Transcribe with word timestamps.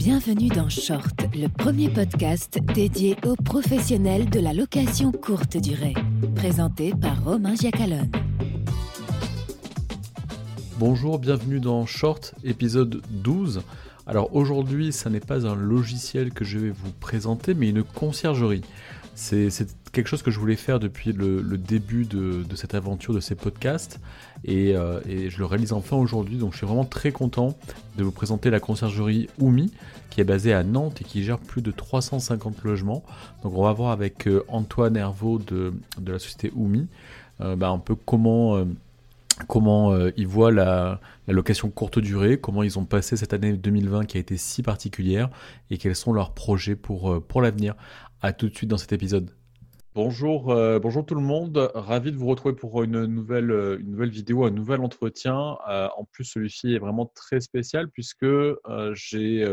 Bienvenue 0.00 0.48
dans 0.48 0.70
Short, 0.70 1.26
le 1.34 1.46
premier 1.48 1.90
podcast 1.90 2.58
dédié 2.74 3.16
aux 3.26 3.36
professionnels 3.36 4.30
de 4.30 4.40
la 4.40 4.54
location 4.54 5.12
courte 5.12 5.58
durée. 5.58 5.92
Présenté 6.34 6.94
par 6.98 7.22
Romain 7.22 7.54
Giacalone. 7.54 8.10
Bonjour, 10.78 11.18
bienvenue 11.18 11.60
dans 11.60 11.84
Short, 11.84 12.34
épisode 12.44 13.02
12. 13.10 13.60
Alors 14.06 14.34
aujourd'hui, 14.34 14.90
ça 14.90 15.10
n'est 15.10 15.20
pas 15.20 15.46
un 15.46 15.54
logiciel 15.54 16.32
que 16.32 16.46
je 16.46 16.58
vais 16.58 16.70
vous 16.70 16.92
présenter, 16.92 17.52
mais 17.52 17.68
une 17.68 17.82
conciergerie. 17.82 18.62
C'est 19.14 19.50
quelque 19.92 20.06
chose 20.06 20.22
que 20.22 20.30
je 20.30 20.38
voulais 20.38 20.56
faire 20.56 20.78
depuis 20.78 21.12
le, 21.12 21.42
début 21.56 22.04
de, 22.04 22.44
cette 22.54 22.74
aventure, 22.74 23.14
de 23.14 23.20
ces 23.20 23.34
podcasts, 23.34 24.00
euh, 24.48 25.00
et, 25.08 25.30
je 25.30 25.38
le 25.38 25.44
réalise 25.44 25.72
enfin 25.72 25.96
aujourd'hui. 25.96 26.36
Donc 26.36 26.52
je 26.52 26.58
suis 26.58 26.66
vraiment 26.66 26.84
très 26.84 27.12
content 27.12 27.56
de 27.96 28.04
vous 28.04 28.12
présenter 28.12 28.50
la 28.50 28.60
conciergerie 28.60 29.28
Oumi, 29.38 29.72
qui 30.10 30.20
est 30.20 30.24
basée 30.24 30.52
à 30.52 30.62
Nantes 30.62 31.00
et 31.00 31.04
qui 31.04 31.24
gère 31.24 31.38
plus 31.38 31.62
de 31.62 31.70
350 31.70 32.62
logements. 32.64 33.02
Donc 33.42 33.56
on 33.56 33.64
va 33.64 33.72
voir 33.72 33.90
avec 33.90 34.26
euh, 34.26 34.44
Antoine 34.48 34.96
Hervaux 34.96 35.38
de, 35.38 35.72
la 36.04 36.18
société 36.18 36.52
Oumi 36.54 36.86
euh, 37.40 37.56
bah, 37.56 37.70
un 37.70 37.78
peu 37.78 37.94
comment 37.94 38.64
comment 39.48 39.96
ils 40.18 40.26
voient 40.26 40.52
la, 40.52 41.00
location 41.26 41.70
courte 41.70 41.98
durée, 41.98 42.38
comment 42.38 42.62
ils 42.62 42.78
ont 42.78 42.84
passé 42.84 43.16
cette 43.16 43.32
année 43.32 43.54
2020 43.54 44.04
qui 44.04 44.18
a 44.18 44.20
été 44.20 44.36
si 44.36 44.62
particulière 44.62 45.30
et 45.70 45.78
quels 45.78 45.96
sont 45.96 46.12
leurs 46.12 46.34
projets 46.34 46.76
pour, 46.76 47.22
pour 47.22 47.40
l'avenir. 47.40 47.74
À 48.20 48.34
tout 48.34 48.50
de 48.50 48.54
suite 48.54 48.68
dans 48.68 48.76
cet 48.76 48.92
épisode. 48.92 49.30
Bonjour, 49.96 50.52
euh, 50.52 50.78
bonjour 50.78 51.04
tout 51.04 51.16
le 51.16 51.20
monde. 51.20 51.68
Ravi 51.74 52.12
de 52.12 52.16
vous 52.16 52.28
retrouver 52.28 52.54
pour 52.54 52.84
une 52.84 53.06
nouvelle, 53.06 53.50
euh, 53.50 54.06
vidéo, 54.06 54.44
un 54.44 54.52
nouvel 54.52 54.82
entretien. 54.82 55.58
Euh, 55.68 55.88
en 55.96 56.04
plus, 56.04 56.22
celui-ci 56.22 56.74
est 56.74 56.78
vraiment 56.78 57.06
très 57.06 57.40
spécial 57.40 57.90
puisque 57.90 58.24
j'ai 58.92 59.44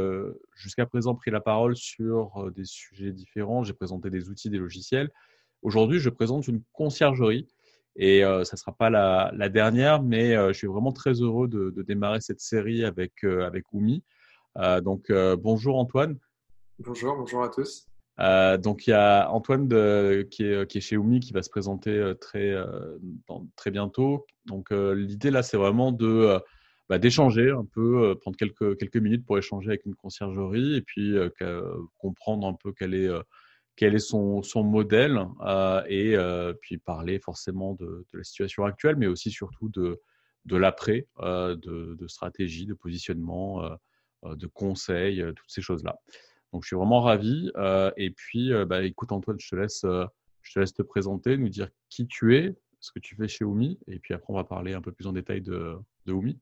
jusqu'à 0.53 0.85
présent 0.85 1.15
pris 1.15 1.31
la 1.31 1.41
parole 1.41 1.75
sur 1.75 2.51
des 2.51 2.65
sujets 2.65 3.11
différents. 3.13 3.63
J'ai 3.63 3.73
présenté 3.73 4.11
des 4.11 4.29
outils, 4.29 4.51
des 4.51 4.59
logiciels. 4.59 5.09
Aujourd'hui, 5.63 5.97
je 5.97 6.11
présente 6.11 6.47
une 6.47 6.61
conciergerie 6.71 7.47
et 7.95 8.21
ça 8.21 8.39
ne 8.39 8.57
sera 8.57 8.73
pas 8.73 8.91
la, 8.91 9.31
la, 9.33 9.49
dernière, 9.49 10.03
mais 10.03 10.35
je 10.49 10.53
suis 10.53 10.67
vraiment 10.67 10.91
très 10.91 11.13
heureux 11.13 11.47
de, 11.47 11.71
de 11.71 11.81
démarrer 11.81 12.21
cette 12.21 12.41
série 12.41 12.85
avec, 12.85 13.23
avec 13.23 13.73
Oumi. 13.73 14.03
donc, 14.83 15.11
bonjour 15.39 15.79
Antoine. 15.79 16.19
Bonjour, 16.77 17.15
bonjour 17.15 17.43
à 17.43 17.49
tous. 17.49 17.86
Euh, 18.19 18.57
donc 18.57 18.87
il 18.87 18.91
y 18.91 18.93
a 18.93 19.29
Antoine 19.29 19.67
qui, 20.29 20.43
est, 20.43 20.79
chez 20.79 20.97
Oumi 20.97 21.19
qui 21.19 21.33
va 21.33 21.43
se 21.43 21.49
présenter 21.49 21.91
euh, 21.91 22.13
très, 22.15 22.51
euh, 22.51 22.97
très 23.55 23.71
bientôt. 23.71 24.25
Donc 24.45 24.71
l'idée 24.71 25.31
là, 25.31 25.43
c'est 25.43 25.57
vraiment 25.57 25.91
de 25.91 26.39
bah, 26.89 26.99
d'échanger 26.99 27.51
un 27.51 27.65
peu, 27.65 28.17
prendre 28.21 28.37
quelques, 28.37 28.77
quelques 28.77 28.97
minutes 28.97 29.25
pour 29.25 29.37
échanger 29.37 29.67
avec 29.69 29.85
une 29.85 29.95
conciergerie 29.95 30.75
et 30.77 30.81
puis 30.81 31.15
comprendre 31.97 32.47
un 32.47 32.53
peu 32.53 32.71
quel 32.71 32.93
est, 32.93 33.09
quel 33.75 33.93
est 33.93 33.99
son, 33.99 34.41
son 34.41 34.63
modèle 34.63 35.19
et 35.89 36.15
puis 36.61 36.77
parler 36.77 37.19
forcément 37.19 37.73
de, 37.73 38.05
de, 38.13 38.17
la 38.17 38.23
situation 38.23 38.63
actuelle, 38.63 38.95
mais 38.95 39.07
aussi 39.07 39.31
surtout 39.31 39.67
de, 39.67 39.99
de 40.45 40.55
l'après, 40.55 41.07
de, 41.19 41.55
de, 41.99 42.07
stratégie, 42.07 42.65
de 42.65 42.73
positionnement, 42.73 43.69
de 44.23 44.47
conseils, 44.47 45.21
toutes 45.35 45.51
ces 45.51 45.61
choses-là. 45.61 45.99
Donc, 46.53 46.63
je 46.63 46.67
suis 46.67 46.75
vraiment 46.75 47.01
ravi. 47.01 47.51
Euh, 47.57 47.91
et 47.97 48.11
puis, 48.11 48.53
euh, 48.53 48.65
bah, 48.65 48.83
écoute, 48.83 49.11
Antoine, 49.11 49.39
je 49.39 49.49
te, 49.49 49.55
laisse, 49.55 49.83
euh, 49.83 50.05
je 50.41 50.53
te 50.53 50.59
laisse 50.59 50.73
te 50.73 50.81
présenter, 50.81 51.37
nous 51.37 51.49
dire 51.49 51.69
qui 51.89 52.07
tu 52.07 52.35
es, 52.35 52.55
ce 52.79 52.91
que 52.91 52.99
tu 52.99 53.15
fais 53.15 53.27
chez 53.27 53.45
Oumi. 53.45 53.79
Et 53.87 53.99
puis 53.99 54.13
après, 54.13 54.31
on 54.31 54.35
va 54.35 54.43
parler 54.43 54.73
un 54.73 54.81
peu 54.81 54.91
plus 54.91 55.07
en 55.07 55.13
détail 55.13 55.41
de, 55.41 55.75
de 56.05 56.13
Oumi. 56.13 56.39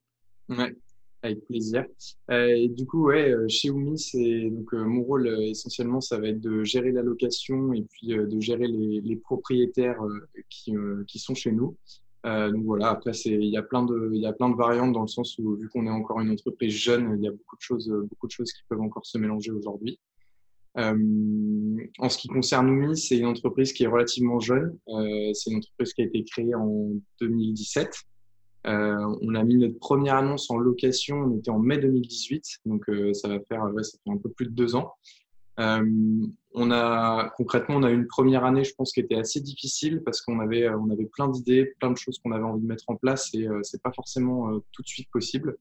Ouais, 0.50 0.76
avec 1.24 1.46
plaisir. 1.46 1.86
et 2.30 2.70
du 2.70 2.86
coup, 2.86 3.08
ouais, 3.08 3.34
chez 3.50 3.72
Oumi, 3.72 3.98
c'est 3.98 4.50
donc 4.52 4.74
mon 4.74 5.02
rôle 5.02 5.28
essentiellement, 5.28 6.02
ça 6.02 6.20
va 6.20 6.28
être 6.28 6.42
de 6.42 6.64
gérer 6.64 6.92
la 6.92 7.02
location 7.02 7.74
et 7.74 7.82
puis 7.82 8.10
de 8.10 8.40
gérer 8.40 8.68
les, 8.68 9.02
les 9.02 9.16
propriétaires 9.16 10.00
qui, 10.50 10.74
qui 11.08 11.20
sont 11.20 11.34
chez 11.34 11.52
nous. 11.52 11.76
Euh, 12.26 12.52
donc 12.52 12.64
voilà, 12.64 12.90
après, 12.90 13.12
il 13.26 13.46
y, 13.46 13.58
a 13.58 13.62
plein 13.62 13.84
de, 13.84 14.10
il 14.14 14.22
y 14.22 14.26
a 14.26 14.34
plein 14.34 14.50
de 14.50 14.56
variantes 14.56 14.94
dans 14.94 15.02
le 15.02 15.08
sens 15.08 15.38
où, 15.38 15.56
vu 15.56 15.70
qu'on 15.70 15.86
est 15.86 15.92
encore 15.92 16.20
une 16.22 16.32
entreprise 16.32 16.74
jeune, 16.74 17.16
il 17.18 17.24
y 17.24 17.28
a 17.28 17.32
beaucoup 17.32 17.56
de 17.56 17.62
choses, 17.62 17.90
beaucoup 18.10 18.28
de 18.28 18.32
choses 18.32 18.52
qui 18.52 18.64
peuvent 18.68 18.82
encore 18.82 19.06
se 19.06 19.18
mélanger 19.18 19.52
aujourd'hui. 19.52 20.00
Euh, 20.78 21.78
en 22.00 22.10
ce 22.10 22.18
qui 22.18 22.28
concerne 22.28 22.70
Oumi, 22.70 22.98
c'est 22.98 23.18
une 23.18 23.28
entreprise 23.28 23.72
qui 23.72 23.84
est 23.84 23.88
relativement 23.88 24.40
jeune. 24.40 24.78
Euh, 24.90 25.32
c'est 25.34 25.52
une 25.52 25.58
entreprise 25.58 25.94
qui 25.94 26.02
a 26.02 26.06
été 26.06 26.24
créée 26.24 26.54
en 26.56 26.92
2017. 27.22 27.96
Euh, 28.68 29.16
on 29.22 29.36
a 29.36 29.44
mis 29.44 29.58
notre 29.58 29.78
première 29.78 30.16
annonce 30.16 30.50
en 30.50 30.58
location, 30.58 31.18
on 31.18 31.38
était 31.38 31.52
en 31.52 31.60
mai 31.60 31.78
2018, 31.78 32.62
donc 32.66 32.90
euh, 32.90 33.14
ça 33.14 33.28
va 33.28 33.40
faire, 33.42 33.64
ouais, 33.72 33.84
ça 33.84 33.98
fait 34.04 34.10
un 34.10 34.18
peu 34.18 34.30
plus 34.30 34.48
de 34.48 34.52
deux 34.52 34.76
ans. 34.76 34.94
Euh, 35.60 36.28
on 36.56 36.72
a 36.72 37.32
concrètement, 37.36 37.76
on 37.76 37.84
a 37.84 37.92
eu 37.92 37.96
une 37.96 38.08
première 38.08 38.46
année, 38.46 38.64
je 38.64 38.74
pense, 38.76 38.94
qui 38.94 39.02
était 39.02 39.16
assez 39.16 39.42
difficile 39.42 40.02
parce 40.04 40.22
qu'on 40.22 40.40
avait, 40.40 40.70
on 40.70 40.90
avait 40.90 41.06
plein 41.06 41.28
d'idées, 41.28 41.74
plein 41.80 41.92
de 41.92 41.98
choses 41.98 42.20
qu'on 42.20 42.32
avait 42.32 42.44
envie 42.44 42.62
de 42.62 42.68
mettre 42.68 42.86
en 42.88 42.96
place 42.96 43.34
et 43.34 43.48
euh, 43.48 43.60
c'est 43.64 43.82
pas 43.82 43.92
forcément 43.92 44.52
euh, 44.52 44.60
tout 44.72 44.82
de 44.82 44.88
suite 44.88 45.10
possible. 45.12 45.58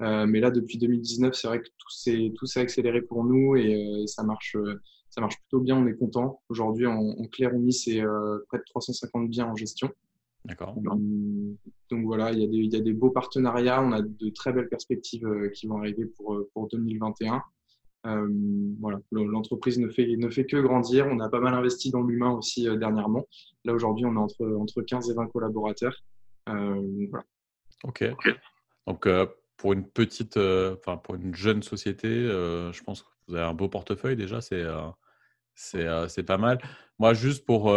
Euh, 0.00 0.26
mais 0.26 0.40
là, 0.40 0.50
depuis 0.50 0.78
2019, 0.78 1.34
c'est 1.34 1.46
vrai 1.46 1.60
que 1.60 1.68
tout 1.68 1.90
s'est 1.90 2.32
tout 2.36 2.46
s'est 2.46 2.60
accéléré 2.60 3.02
pour 3.02 3.24
nous 3.24 3.56
et 3.56 4.04
ça 4.06 4.22
marche, 4.22 4.56
ça 5.10 5.20
marche 5.20 5.36
plutôt 5.38 5.60
bien. 5.60 5.76
On 5.76 5.86
est 5.86 5.96
content. 5.96 6.40
Aujourd'hui, 6.48 6.86
en, 6.86 6.98
en 6.98 7.24
clair 7.26 7.52
c'est 7.70 8.02
près 8.48 8.58
de 8.58 8.64
350 8.66 9.28
biens 9.28 9.46
en 9.46 9.54
gestion. 9.54 9.90
D'accord. 10.44 10.74
Donc 11.90 12.04
voilà, 12.04 12.32
il 12.32 12.40
y, 12.40 12.44
a 12.44 12.48
des, 12.48 12.56
il 12.56 12.72
y 12.72 12.76
a 12.76 12.80
des 12.80 12.94
beaux 12.94 13.10
partenariats. 13.10 13.80
On 13.80 13.92
a 13.92 14.02
de 14.02 14.30
très 14.30 14.52
belles 14.52 14.68
perspectives 14.68 15.28
qui 15.54 15.68
vont 15.68 15.78
arriver 15.78 16.06
pour, 16.06 16.36
pour 16.52 16.68
2021. 16.68 17.42
Euh, 18.04 18.28
voilà, 18.80 18.98
l'entreprise 19.12 19.78
ne 19.78 19.88
fait, 19.88 20.16
ne 20.16 20.28
fait 20.28 20.44
que 20.44 20.56
grandir. 20.56 21.06
On 21.06 21.20
a 21.20 21.28
pas 21.28 21.40
mal 21.40 21.54
investi 21.54 21.90
dans 21.90 22.02
l'humain 22.02 22.30
aussi 22.30 22.68
euh, 22.68 22.76
dernièrement. 22.76 23.26
Là, 23.64 23.72
aujourd'hui, 23.72 24.04
on 24.06 24.14
est 24.14 24.18
entre, 24.18 24.44
entre 24.56 24.82
15 24.82 25.10
et 25.10 25.14
20 25.14 25.28
collaborateurs. 25.28 25.94
Euh. 26.48 27.06
Ok. 27.84 28.04
Donc, 28.86 29.08
pour 29.56 29.72
une 29.72 29.86
petite, 29.86 30.36
enfin, 30.36 30.96
pour 30.96 31.14
une 31.14 31.34
jeune 31.34 31.62
société, 31.62 32.08
je 32.08 32.82
pense 32.82 33.02
que 33.02 33.08
vous 33.28 33.34
avez 33.36 33.44
un 33.44 33.54
beau 33.54 33.68
portefeuille 33.68 34.16
déjà. 34.16 34.40
C'est 35.54 36.22
pas 36.24 36.38
mal. 36.38 36.60
Moi, 36.98 37.14
juste 37.14 37.46
pour, 37.46 37.72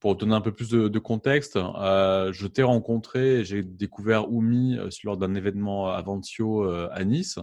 pour 0.00 0.16
donner 0.16 0.34
un 0.34 0.40
peu 0.40 0.50
plus 0.50 0.70
de, 0.70 0.98
contexte, 0.98 1.56
je 1.56 2.46
t'ai 2.48 2.64
rencontré, 2.64 3.44
j'ai 3.44 3.62
découvert 3.62 4.32
Oumi 4.32 4.76
lors 5.04 5.16
d'un 5.16 5.36
événement 5.36 5.88
Avantio 5.88 6.64
à 6.64 7.04
Nice. 7.04 7.38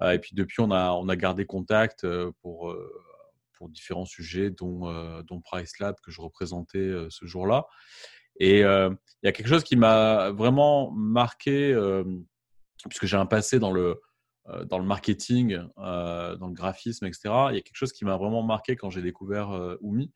Euh, 0.00 0.12
et 0.12 0.18
puis 0.18 0.34
depuis, 0.34 0.60
on 0.60 0.70
a, 0.70 0.92
on 0.92 1.08
a 1.08 1.16
gardé 1.16 1.44
contact 1.44 2.04
euh, 2.04 2.32
pour, 2.40 2.70
euh, 2.70 2.90
pour 3.54 3.68
différents 3.68 4.06
sujets, 4.06 4.50
dont, 4.50 5.22
dont 5.22 5.40
Price 5.40 5.78
Lab 5.78 5.96
que 6.02 6.10
je 6.10 6.20
représentais 6.20 6.90
ce 7.10 7.26
jour-là. 7.26 7.66
Et 8.40 8.60
il 8.60 8.96
y 9.22 9.28
a 9.28 9.32
quelque 9.32 9.46
chose 9.46 9.62
qui 9.62 9.76
m'a 9.76 10.30
vraiment 10.30 10.90
marqué, 10.90 11.72
puisque 12.88 13.06
j'ai 13.06 13.16
un 13.16 13.26
passé 13.26 13.60
dans 13.60 13.70
le, 13.70 14.00
dans 14.64 14.80
le 14.80 14.84
marketing, 14.84 15.58
dans 15.76 16.48
le 16.48 16.52
graphisme, 16.52 17.06
etc. 17.06 17.20
Il 17.50 17.54
y 17.54 17.58
a 17.58 17.60
quelque 17.60 17.76
chose 17.76 17.92
qui 17.92 18.04
m'a 18.04 18.16
vraiment 18.16 18.42
marqué 18.42 18.74
quand 18.74 18.90
j'ai 18.90 19.02
découvert 19.02 19.76
Oumi. 19.80 20.10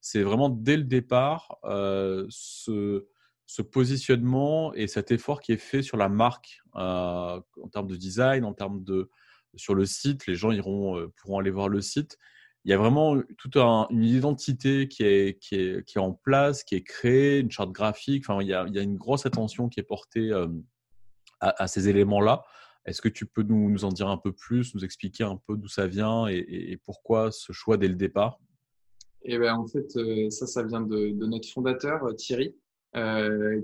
C'est 0.00 0.22
vraiment 0.22 0.48
dès 0.48 0.76
le 0.76 0.84
départ 0.84 1.58
ce, 1.64 3.08
ce, 3.46 3.62
positionnement 3.62 4.72
et 4.74 4.86
cet 4.86 5.10
effort 5.10 5.40
qui 5.40 5.50
est 5.50 5.56
fait 5.56 5.82
sur 5.82 5.96
la 5.96 6.08
marque 6.08 6.60
en 6.74 7.42
termes 7.72 7.88
de 7.88 7.96
design, 7.96 8.44
en 8.44 8.52
termes 8.52 8.84
de, 8.84 9.10
sur 9.56 9.74
le 9.74 9.84
site, 9.84 10.26
les 10.26 10.34
gens 10.34 10.50
iront, 10.50 10.98
euh, 10.98 11.12
pourront 11.16 11.38
aller 11.38 11.50
voir 11.50 11.68
le 11.68 11.80
site. 11.80 12.18
Il 12.64 12.70
y 12.70 12.74
a 12.74 12.78
vraiment 12.78 13.20
toute 13.38 13.56
une 13.56 14.04
identité 14.04 14.86
qui 14.86 15.02
est, 15.02 15.38
qui, 15.40 15.56
est, 15.56 15.84
qui 15.84 15.98
est 15.98 16.00
en 16.00 16.12
place, 16.12 16.62
qui 16.62 16.76
est 16.76 16.82
créée, 16.82 17.40
une 17.40 17.50
charte 17.50 17.72
graphique. 17.72 18.24
Enfin, 18.28 18.40
il 18.40 18.48
y 18.48 18.54
a, 18.54 18.64
il 18.68 18.74
y 18.74 18.78
a 18.78 18.82
une 18.82 18.96
grosse 18.96 19.26
attention 19.26 19.68
qui 19.68 19.80
est 19.80 19.84
portée 19.84 20.30
euh, 20.30 20.46
à, 21.40 21.66
ces 21.66 21.88
éléments-là. 21.88 22.44
Est-ce 22.84 23.02
que 23.02 23.08
tu 23.08 23.26
peux 23.26 23.42
nous, 23.42 23.68
nous, 23.68 23.84
en 23.84 23.88
dire 23.88 24.08
un 24.08 24.16
peu 24.16 24.32
plus, 24.32 24.76
nous 24.76 24.84
expliquer 24.84 25.24
un 25.24 25.40
peu 25.44 25.56
d'où 25.56 25.66
ça 25.66 25.88
vient 25.88 26.28
et, 26.28 26.78
pourquoi 26.84 27.32
ce 27.32 27.52
choix 27.52 27.76
dès 27.76 27.88
le 27.88 27.96
départ? 27.96 28.38
Eh 29.22 29.38
ben, 29.38 29.54
En 29.54 29.66
fait, 29.66 29.96
euh, 29.96 30.30
ça, 30.30 30.46
ça 30.46 30.62
vient 30.62 30.82
de, 30.82 31.10
de 31.10 31.26
notre 31.26 31.48
fondateur, 31.48 32.14
Thierry, 32.14 32.54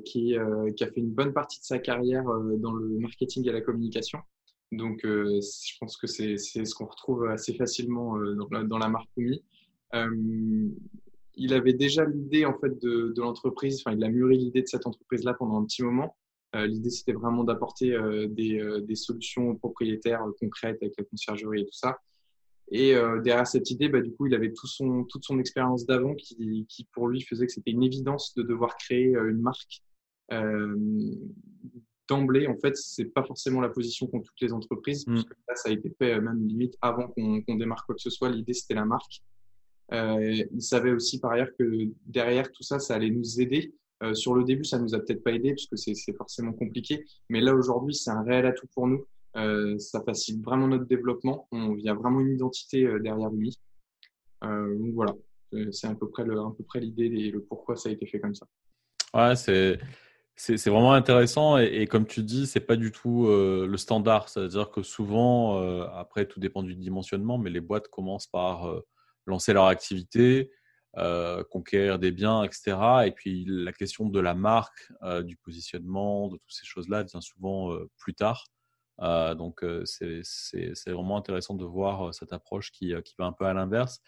qui, 0.04 0.36
qui, 0.76 0.84
a 0.84 0.86
fait 0.86 1.00
une 1.00 1.12
bonne 1.12 1.32
partie 1.32 1.60
de 1.60 1.64
sa 1.64 1.78
carrière 1.78 2.24
dans 2.24 2.72
le 2.72 2.98
marketing 2.98 3.48
et 3.48 3.52
la 3.52 3.60
communication. 3.60 4.18
Donc, 4.70 5.04
euh, 5.04 5.40
je 5.40 5.72
pense 5.80 5.96
que 5.96 6.06
c'est 6.06 6.36
ce 6.36 6.74
qu'on 6.74 6.86
retrouve 6.86 7.26
assez 7.26 7.54
facilement 7.54 8.18
euh, 8.18 8.34
dans, 8.34 8.48
la, 8.50 8.64
dans 8.64 8.78
la 8.78 8.88
marque 8.88 9.08
Oumi. 9.16 9.42
Euh, 9.94 10.68
il 11.34 11.54
avait 11.54 11.72
déjà 11.72 12.04
l'idée 12.04 12.44
en 12.44 12.58
fait 12.58 12.80
de, 12.82 13.12
de 13.14 13.20
l'entreprise, 13.20 13.80
enfin 13.80 13.96
il 13.96 14.04
a 14.04 14.08
mûri 14.08 14.36
l'idée 14.38 14.62
de 14.62 14.66
cette 14.66 14.86
entreprise-là 14.86 15.34
pendant 15.34 15.60
un 15.60 15.64
petit 15.64 15.82
moment. 15.82 16.16
Euh, 16.56 16.66
l'idée 16.66 16.90
c'était 16.90 17.12
vraiment 17.12 17.44
d'apporter 17.44 17.92
euh, 17.94 18.26
des, 18.26 18.60
des, 18.82 18.94
solutions 18.94 19.54
propriétaires 19.54 20.24
concrètes 20.40 20.78
avec 20.82 20.94
la 20.98 21.04
conciergerie 21.04 21.62
et 21.62 21.64
tout 21.64 21.72
ça. 21.72 21.98
Et 22.70 22.92
derrière 23.24 23.46
cette 23.46 23.70
idée, 23.70 23.88
bah, 23.88 24.02
du 24.02 24.12
coup, 24.12 24.26
il 24.26 24.34
avait 24.34 24.52
tout 24.52 24.66
son, 24.66 25.04
toute 25.04 25.24
son 25.24 25.38
expérience 25.38 25.86
d'avant 25.86 26.14
qui, 26.14 26.66
qui, 26.68 26.84
pour 26.92 27.08
lui 27.08 27.22
faisait 27.22 27.46
que 27.46 27.52
c'était 27.52 27.70
une 27.70 27.82
évidence 27.82 28.34
de 28.34 28.42
devoir 28.42 28.76
créer 28.76 29.14
une 29.14 29.40
marque 29.40 29.82
d'emblée, 32.08 32.46
en 32.46 32.56
fait, 32.56 32.76
c'est 32.76 33.06
pas 33.06 33.24
forcément 33.24 33.60
la 33.60 33.68
position 33.68 34.06
qu'ont 34.06 34.20
toutes 34.20 34.40
les 34.40 34.52
entreprises. 34.52 35.06
Mm. 35.06 35.14
Parce 35.14 35.24
que 35.24 35.34
là, 35.48 35.54
ça 35.56 35.68
a 35.68 35.72
été 35.72 35.90
fait 35.98 36.20
même 36.20 36.46
limite 36.46 36.76
avant 36.80 37.08
qu'on 37.08 37.42
qu'on 37.42 37.56
démarre 37.56 37.84
quoi 37.86 37.94
que 37.94 38.00
ce 38.00 38.10
soit. 38.10 38.30
L'idée, 38.30 38.54
c'était 38.54 38.74
la 38.74 38.84
marque. 38.84 39.22
Euh, 39.92 40.44
ils 40.52 40.62
savaient 40.62 40.92
aussi 40.92 41.18
par 41.20 41.32
ailleurs 41.32 41.50
que 41.58 41.88
derrière 42.04 42.50
tout 42.52 42.62
ça, 42.62 42.78
ça 42.78 42.94
allait 42.94 43.10
nous 43.10 43.40
aider. 43.40 43.74
Euh, 44.02 44.14
sur 44.14 44.34
le 44.34 44.44
début, 44.44 44.64
ça 44.64 44.78
nous 44.78 44.94
a 44.94 44.98
peut-être 45.00 45.24
pas 45.24 45.32
aidé 45.32 45.50
parce 45.50 45.66
que 45.66 45.76
c'est 45.76 46.16
forcément 46.16 46.52
compliqué. 46.52 47.04
Mais 47.28 47.40
là, 47.40 47.54
aujourd'hui, 47.54 47.94
c'est 47.94 48.10
un 48.10 48.22
réel 48.22 48.46
atout 48.46 48.68
pour 48.74 48.86
nous. 48.86 49.04
Euh, 49.36 49.78
ça 49.78 50.02
facilite 50.02 50.42
vraiment 50.44 50.68
notre 50.68 50.86
développement. 50.86 51.48
On, 51.52 51.76
il 51.76 51.84
y 51.84 51.88
a 51.88 51.94
vraiment 51.94 52.20
une 52.20 52.32
identité 52.34 52.84
euh, 52.84 52.98
derrière 52.98 53.30
lui. 53.30 53.58
Euh, 54.44 54.78
donc 54.78 54.94
voilà, 54.94 55.14
Euh, 55.54 55.72
c'est 55.72 55.86
à 55.86 55.94
peu 55.94 56.08
près 56.08 56.80
l'idée 56.80 57.06
et 57.06 57.30
le 57.30 57.40
pourquoi 57.40 57.74
ça 57.76 57.88
a 57.88 57.92
été 57.92 58.06
fait 58.06 58.20
comme 58.20 58.34
ça. 58.34 58.46
Ouais, 59.14 59.34
c'est 59.34 59.78
c'est 60.38 60.70
vraiment 60.70 60.92
intéressant 60.92 61.58
et, 61.58 61.88
comme 61.88 62.06
tu 62.06 62.22
dis, 62.22 62.46
c'est 62.46 62.60
pas 62.60 62.76
du 62.76 62.92
tout 62.92 63.26
euh, 63.26 63.66
le 63.68 63.76
standard. 63.76 64.28
C'est-à-dire 64.28 64.70
que 64.70 64.84
souvent, 64.84 65.60
euh, 65.60 65.84
après, 65.94 66.26
tout 66.26 66.38
dépend 66.38 66.62
du 66.62 66.76
dimensionnement, 66.76 67.38
mais 67.38 67.50
les 67.50 67.60
boîtes 67.60 67.88
commencent 67.88 68.28
par 68.28 68.68
euh, 68.68 68.86
lancer 69.26 69.52
leur 69.52 69.66
activité, 69.66 70.52
conquérir 71.50 71.98
des 71.98 72.10
biens, 72.10 72.42
etc. 72.42 72.76
Et 73.06 73.12
puis 73.12 73.44
la 73.46 73.72
question 73.72 74.08
de 74.08 74.18
la 74.18 74.34
marque, 74.34 74.90
du 75.22 75.36
positionnement, 75.36 76.26
de 76.28 76.36
toutes 76.38 76.52
ces 76.52 76.66
choses-là 76.66 77.04
vient 77.04 77.20
souvent 77.20 77.76
plus 77.98 78.14
tard. 78.14 78.46
Donc 78.98 79.64
c'est 79.84 80.22
vraiment 80.86 81.16
intéressant 81.16 81.54
de 81.54 81.64
voir 81.64 82.12
cette 82.14 82.32
approche 82.32 82.72
qui 82.72 82.94
qui 83.04 83.14
va 83.16 83.26
un 83.26 83.32
peu 83.32 83.44
à 83.44 83.52
l'inverse. 83.52 84.00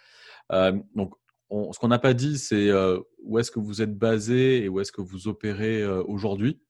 Donc 0.96 1.14
ce 1.50 1.78
qu'on 1.78 1.88
n'a 1.88 1.98
pas 1.98 2.14
dit, 2.14 2.38
c'est 2.38 2.68
euh, 2.68 3.00
où 3.22 3.38
est-ce 3.38 3.50
que 3.50 3.58
vous 3.58 3.82
êtes 3.82 3.96
basé 3.96 4.64
et 4.64 4.68
où 4.68 4.80
est-ce 4.80 4.92
que 4.92 5.00
vous 5.00 5.28
opérez 5.28 5.82
euh, 5.82 6.02
aujourd'hui? 6.04 6.60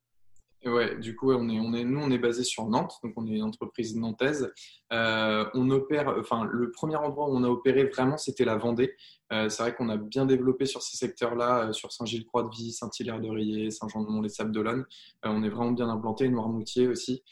Ouais, 0.67 0.99
du 0.99 1.17
coup, 1.17 1.32
on 1.32 1.49
est, 1.49 1.59
on 1.59 1.73
est, 1.73 1.85
nous, 1.85 2.00
on 2.00 2.11
est 2.11 2.19
basé 2.19 2.44
sur 2.44 2.67
Nantes, 2.67 2.93
donc 3.03 3.15
on 3.17 3.27
est 3.27 3.31
une 3.31 3.43
entreprise 3.43 3.97
nantaise. 3.97 4.53
Euh, 4.93 5.47
on 5.55 5.71
opère, 5.71 6.15
enfin, 6.19 6.47
le 6.50 6.71
premier 6.71 6.97
endroit 6.97 7.31
où 7.31 7.35
on 7.35 7.44
a 7.44 7.49
opéré 7.49 7.85
vraiment, 7.85 8.19
c'était 8.19 8.44
la 8.44 8.56
Vendée. 8.56 8.94
C'est 9.31 9.59
vrai 9.59 9.75
qu'on 9.75 9.88
a 9.88 9.97
bien 9.97 10.27
développé 10.27 10.67
sur 10.67 10.82
ces 10.82 10.97
secteurs-là, 10.97 11.73
sur 11.73 11.93
Saint-Gilles-Croix-de-Vie, 11.93 12.73
Saint-Hilaire-de-Riez, 12.73 13.71
Saint-Jean-de-Mont, 13.71 14.21
les 14.23 14.29
Sables 14.29 14.50
d'Olonne. 14.50 14.85
Euh, 15.25 15.31
on 15.31 15.43
est 15.44 15.49
vraiment 15.49 15.71
bien 15.71 15.88
implanté, 15.88 16.29
Noirmoutier 16.29 16.88
aussi. 16.88 17.23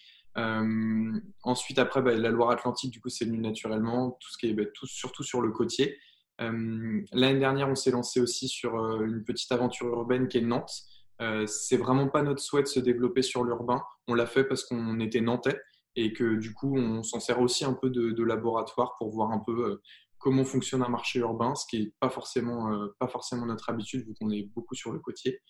Ensuite, 1.42 1.80
après, 1.80 2.00
bah, 2.00 2.14
la 2.14 2.30
Loire-Atlantique, 2.30 2.92
du 2.92 3.00
coup, 3.00 3.08
c'est 3.08 3.24
venu 3.24 3.38
naturellement, 3.38 4.16
tout 4.20 4.30
ce 4.30 4.38
qui 4.38 4.46
est, 4.46 4.54
bah, 4.54 4.62
tout, 4.72 4.86
surtout 4.86 5.24
sur 5.24 5.40
le 5.40 5.50
côtier. 5.50 5.98
Euh, 6.40 7.00
L'année 7.12 7.38
dernière, 7.40 7.68
on 7.68 7.74
s'est 7.74 7.90
lancé 7.90 8.20
aussi 8.20 8.48
sur 8.48 8.76
euh, 8.76 9.04
une 9.04 9.24
petite 9.24 9.50
aventure 9.52 9.88
urbaine 9.88 10.28
qui 10.28 10.38
est 10.38 10.42
Nantes. 10.42 10.72
Euh, 11.20 11.46
c'est 11.46 11.76
vraiment 11.76 12.08
pas 12.08 12.22
notre 12.22 12.40
souhait 12.40 12.62
de 12.62 12.68
se 12.68 12.78
développer 12.80 13.22
sur 13.22 13.42
l'urbain. 13.44 13.82
On 14.06 14.14
l'a 14.14 14.26
fait 14.26 14.44
parce 14.44 14.62
qu'on 14.64 15.00
était 15.00 15.20
nantais 15.20 15.60
et 15.96 16.12
que 16.12 16.36
du 16.36 16.54
coup, 16.54 16.76
on 16.78 17.02
s'en 17.02 17.18
sert 17.18 17.40
aussi 17.40 17.64
un 17.64 17.72
peu 17.74 17.90
de, 17.90 18.12
de 18.12 18.22
laboratoire 18.22 18.94
pour 18.98 19.10
voir 19.10 19.32
un 19.32 19.40
peu 19.40 19.80
comment 20.18 20.44
fonctionne 20.44 20.82
un 20.82 20.88
marché 20.88 21.18
urbain, 21.18 21.54
ce 21.56 21.66
qui 21.66 21.82
est 21.82 21.92
pas 21.98 22.08
forcément, 22.08 22.72
euh, 22.72 22.94
pas 23.00 23.08
forcément 23.08 23.46
notre 23.46 23.68
habitude 23.70 24.06
vu 24.06 24.14
qu'on 24.14 24.30
est 24.30 24.44
beaucoup 24.54 24.76
sur 24.76 24.92
le 24.92 25.00
côtier. 25.00 25.40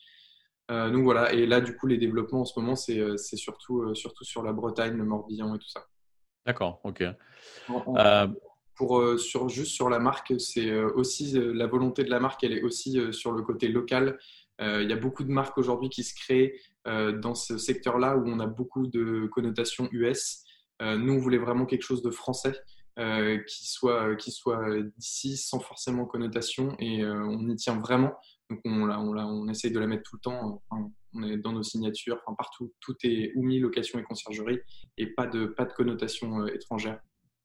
Euh, 0.70 0.90
donc 0.90 1.05
voilà, 1.05 1.32
et 1.32 1.46
là, 1.46 1.61
du 1.61 1.76
coup, 1.76 1.87
les 1.87 1.96
développements 1.99 2.43
en 2.43 2.44
ce 2.46 2.58
moment, 2.58 2.76
c'est 2.76 3.17
c'est 3.17 3.37
surtout, 3.37 3.82
euh, 3.82 3.94
surtout 3.94 4.25
sur 4.25 4.43
la 4.43 4.52
Bretagne, 4.52 4.94
le 4.96 5.05
Morbihan 5.05 5.55
et 5.55 5.58
tout 5.58 5.69
ça. 5.69 5.87
D'accord, 6.46 6.81
ok. 6.85 7.02
En- 7.69 7.75
en- 7.87 7.96
pour 8.78 9.00
euh, 9.00 9.19
juste 9.48 9.72
sur 9.72 9.90
la 9.90 9.98
marque, 9.98 10.32
c'est 10.38 10.70
euh, 10.70 10.90
aussi 10.94 11.36
euh, 11.36 11.52
la 11.52 11.66
volonté 11.66 12.04
de 12.04 12.10
la 12.10 12.20
marque, 12.20 12.44
elle 12.44 12.52
est 12.52 12.62
aussi 12.62 12.98
sur 13.12 13.32
le 13.32 13.42
côté 13.42 13.69
local. 13.69 14.19
Il 14.60 14.90
y 14.90 14.92
a 14.92 14.96
beaucoup 14.96 15.22
de 15.22 15.30
marques 15.30 15.56
aujourd'hui 15.56 15.88
qui 15.88 16.02
se 16.02 16.12
créent 16.16 16.60
dans 16.84 17.36
ce 17.36 17.58
secteur-là 17.58 18.16
où 18.16 18.26
on 18.26 18.40
a 18.40 18.46
beaucoup 18.48 18.88
de 18.88 19.28
connotations 19.30 19.88
US. 19.92 20.42
Nous, 20.80 21.12
on 21.12 21.19
voulait 21.19 21.38
vraiment 21.38 21.64
quelque 21.64 21.84
chose 21.84 22.02
de 22.02 22.10
français 22.10 22.60
qui 22.96 23.69
soit 23.69 24.16
qui 24.16 24.32
soit 24.32 24.82
d'ici 24.96 25.36
sans 25.36 25.60
forcément 25.60 26.06
connotation 26.06 26.75
et 26.80 27.06
on 27.06 27.48
y 27.48 27.54
tient 27.54 27.78
vraiment. 27.78 28.14
Donc 28.50 28.58
on 28.64 28.84
la, 28.86 28.98
on 28.98 29.12
la, 29.12 29.28
on 29.28 29.46
essaye 29.46 29.70
de 29.70 29.78
la 29.78 29.86
mettre 29.86 30.02
tout 30.02 30.16
le 30.16 30.22
temps. 30.22 30.60
On 31.14 31.22
est 31.22 31.36
dans 31.36 31.52
nos 31.52 31.62
signatures, 31.62 32.20
partout, 32.36 32.75
tout 32.80 32.96
est 33.04 33.30
oumi 33.36 33.60
location 33.60 34.00
et 34.00 34.02
conciergerie 34.02 34.58
et 34.96 35.06
pas 35.06 35.28
de 35.28 35.46
pas 35.46 35.66
de 35.66 35.72
connotation 35.72 36.48
étrangère. 36.48 36.98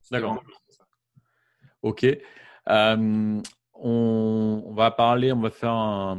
D'accord. 0.10 0.42
Ok. 1.84 2.08
On, 2.66 3.42
va 4.74 4.92
parler, 4.92 5.34
on 5.34 5.42
va 5.42 5.52
faire 5.52 6.18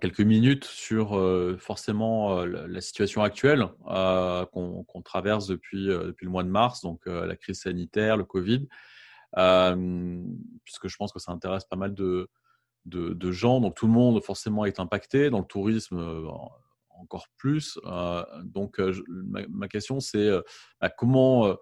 quelques 0.00 0.20
minutes 0.20 0.64
sur 0.64 1.18
forcément 1.58 2.44
la, 2.44 2.80
situation 2.82 3.22
actuelle 3.22 3.66
qu'on 3.86 5.02
traverse 5.02 5.46
depuis, 5.46 5.86
le 5.86 6.28
mois 6.28 6.44
de 6.44 6.50
mars, 6.50 6.82
donc 6.82 7.06
la 7.06 7.34
crise 7.36 7.60
sanitaire, 7.60 8.18
le 8.18 8.24
Covid, 8.24 8.68
puisque 10.64 10.88
je 10.88 10.96
pense 10.98 11.12
que 11.12 11.18
ça 11.18 11.32
intéresse 11.32 11.64
pas 11.64 11.76
mal 11.76 11.94
de, 11.94 12.28
gens. 13.30 13.60
Donc 13.60 13.74
tout 13.74 13.86
le 13.86 13.92
monde 13.92 14.22
forcément 14.22 14.66
est 14.66 14.80
impacté, 14.80 15.30
dans 15.30 15.40
le 15.40 15.46
tourisme 15.46 16.28
encore 16.90 17.28
plus. 17.38 17.80
Donc 18.44 18.78
ma, 19.08 19.68
question 19.68 20.00
c'est 20.00 20.30
bah, 20.78 20.90
comment 20.90 21.56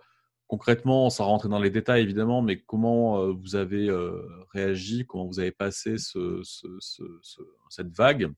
concrètement, 0.51 1.11
sans 1.11 1.27
rentrer 1.27 1.49
dans 1.49 1.61
les 1.61 1.71
détails 1.71 2.03
évidemment, 2.03 2.43
mais 2.43 2.61
comment 2.61 3.21
euh, 3.21 3.31
vous 3.31 3.55
avez 3.55 3.89
euh, 3.89 4.21
réagi, 4.53 5.07
comment 5.07 5.25
vous 5.27 5.39
avez 5.39 5.53
passé 5.53 5.97
ce- 5.97 6.41
ce- 6.43 6.77
ce- 6.81 7.19
ce- 7.23 7.49
cette 7.69 7.93
vague? 7.97 8.33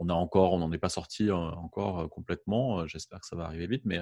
On 0.00 0.04
n'en 0.04 0.72
est 0.72 0.78
pas 0.78 0.88
sorti 0.88 1.30
euh, 1.30 1.36
encore 1.36 2.08
complètement. 2.10 2.88
J'espère 2.88 3.20
que 3.20 3.26
ça 3.26 3.36
va 3.36 3.44
arriver 3.44 3.68
vite. 3.68 3.84
Mais 3.84 4.00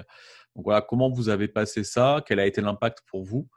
voilà, 0.55 0.81
comment 0.81 1.11
vous 1.11 1.29
avez 1.29 1.47
passé 1.47 1.83
ça? 1.83 2.23
Quel 2.25 2.39
a 2.39 2.47
été 2.47 2.59
l'impact 2.59 3.03
pour 3.05 3.23
vous? 3.23 3.47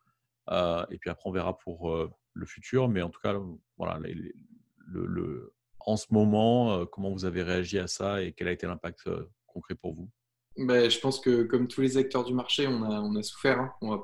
Et 0.90 0.98
puis 0.98 1.08
après, 1.08 1.26
on 1.26 1.32
verra 1.32 1.56
pour 1.56 1.96
le 2.34 2.46
futur. 2.46 2.90
Mais 2.90 3.00
en 3.00 3.08
tout 3.08 3.20
cas, 3.20 3.34
voilà, 3.78 3.98
en 5.80 5.96
ce 5.96 6.06
moment, 6.10 6.84
comment 6.86 7.12
vous 7.12 7.24
avez 7.24 7.42
réagi 7.42 7.78
à 7.78 7.86
ça 7.86 8.20
et 8.20 8.34
quel 8.34 8.48
a 8.48 8.52
été 8.52 8.66
l'impact 8.66 9.08
concret 9.46 9.74
pour 9.74 9.94
vous? 9.94 10.10
Ben, 10.56 10.88
je 10.88 11.00
pense 11.00 11.18
que 11.20 11.42
comme 11.42 11.66
tous 11.66 11.80
les 11.80 11.96
acteurs 11.96 12.22
du 12.24 12.32
marché, 12.32 12.68
on 12.68 12.82
a, 12.84 13.00
on 13.00 13.16
a 13.16 13.22
souffert. 13.24 13.58
hein. 13.60 13.72
On 13.80 13.88
va 13.90 14.02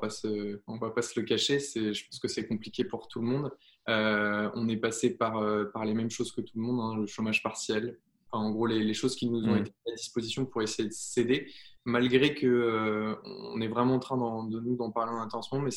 on 0.67 0.77
va 0.77 0.89
pas 0.91 1.01
se 1.01 1.19
le 1.19 1.25
cacher. 1.25 1.59
Je 1.59 2.05
pense 2.07 2.19
que 2.19 2.27
c'est 2.27 2.45
compliqué 2.47 2.83
pour 2.83 3.07
tout 3.07 3.21
le 3.21 3.27
monde. 3.27 3.51
Euh, 3.89 4.49
on 4.55 4.67
est 4.67 4.77
passé 4.77 5.11
par, 5.17 5.37
euh, 5.37 5.65
par 5.73 5.85
les 5.85 5.93
mêmes 5.93 6.09
choses 6.11 6.31
que 6.33 6.41
tout 6.41 6.53
le 6.57 6.61
monde, 6.61 6.79
hein, 6.81 6.99
le 6.99 7.07
chômage 7.07 7.41
partiel. 7.41 7.97
Enfin, 8.31 8.43
en 8.45 8.51
gros, 8.51 8.65
les, 8.67 8.83
les 8.83 8.93
choses 8.93 9.15
qui 9.15 9.29
nous 9.29 9.47
ont 9.47 9.55
Mm. 9.55 9.59
été 9.59 9.71
à 9.87 9.95
disposition 9.95 10.45
pour 10.45 10.61
essayer 10.61 10.87
de 10.89 10.93
s'aider, 10.93 11.49
malgré 11.85 12.35
que 12.35 12.45
euh, 12.47 13.15
on 13.53 13.59
est 13.61 13.67
vraiment 13.67 13.95
en 13.95 13.99
train 13.99 14.17
d'en- 14.17 14.43
de 14.43 14.59
nous 14.59 14.75
d'en 14.75 14.91
parler 14.91 15.13
intensement. 15.13 15.59
Mais 15.59 15.71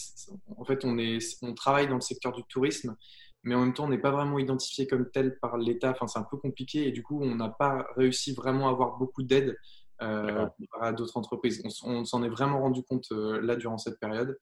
en 0.57 0.65
fait, 0.65 0.85
on 0.85 0.99
est, 0.99 1.19
on 1.43 1.55
travaille 1.55 1.87
dans 1.89 1.95
le 1.97 2.01
secteur 2.01 2.33
du 2.33 2.43
tourisme, 2.45 2.97
mais 3.45 3.55
en 3.55 3.61
même 3.61 3.75
temps, 3.75 3.85
on 3.85 3.89
n'est 3.89 3.99
pas 3.99 4.11
vraiment 4.11 4.39
identifié 4.39 4.87
comme 4.89 5.09
tel 5.11 5.39
par 5.41 5.57
l'État. 5.57 5.91
Enfin, 5.93 6.07
c'est 6.09 6.19
un 6.19 6.27
peu 6.29 6.37
compliqué 6.37 6.87
et 6.89 6.93
du 6.93 7.03
coup, 7.03 7.21
on 7.23 7.35
n'a 7.37 7.49
pas 7.49 7.87
réussi 7.97 8.35
vraiment 8.35 8.69
à 8.69 8.71
avoir 8.73 8.99
beaucoup 8.99 9.23
d'aide 9.23 9.57
euh, 10.03 10.47
à 10.81 10.93
d'autres 10.93 11.17
entreprises. 11.17 11.63
On, 11.85 12.05
s'en 12.05 12.23
est 12.23 12.29
vraiment 12.29 12.61
rendu 12.61 12.83
compte 12.83 13.07
euh, 13.13 13.41
là 13.41 13.57
durant 13.57 13.79
cette 13.79 13.99
période. 14.01 14.39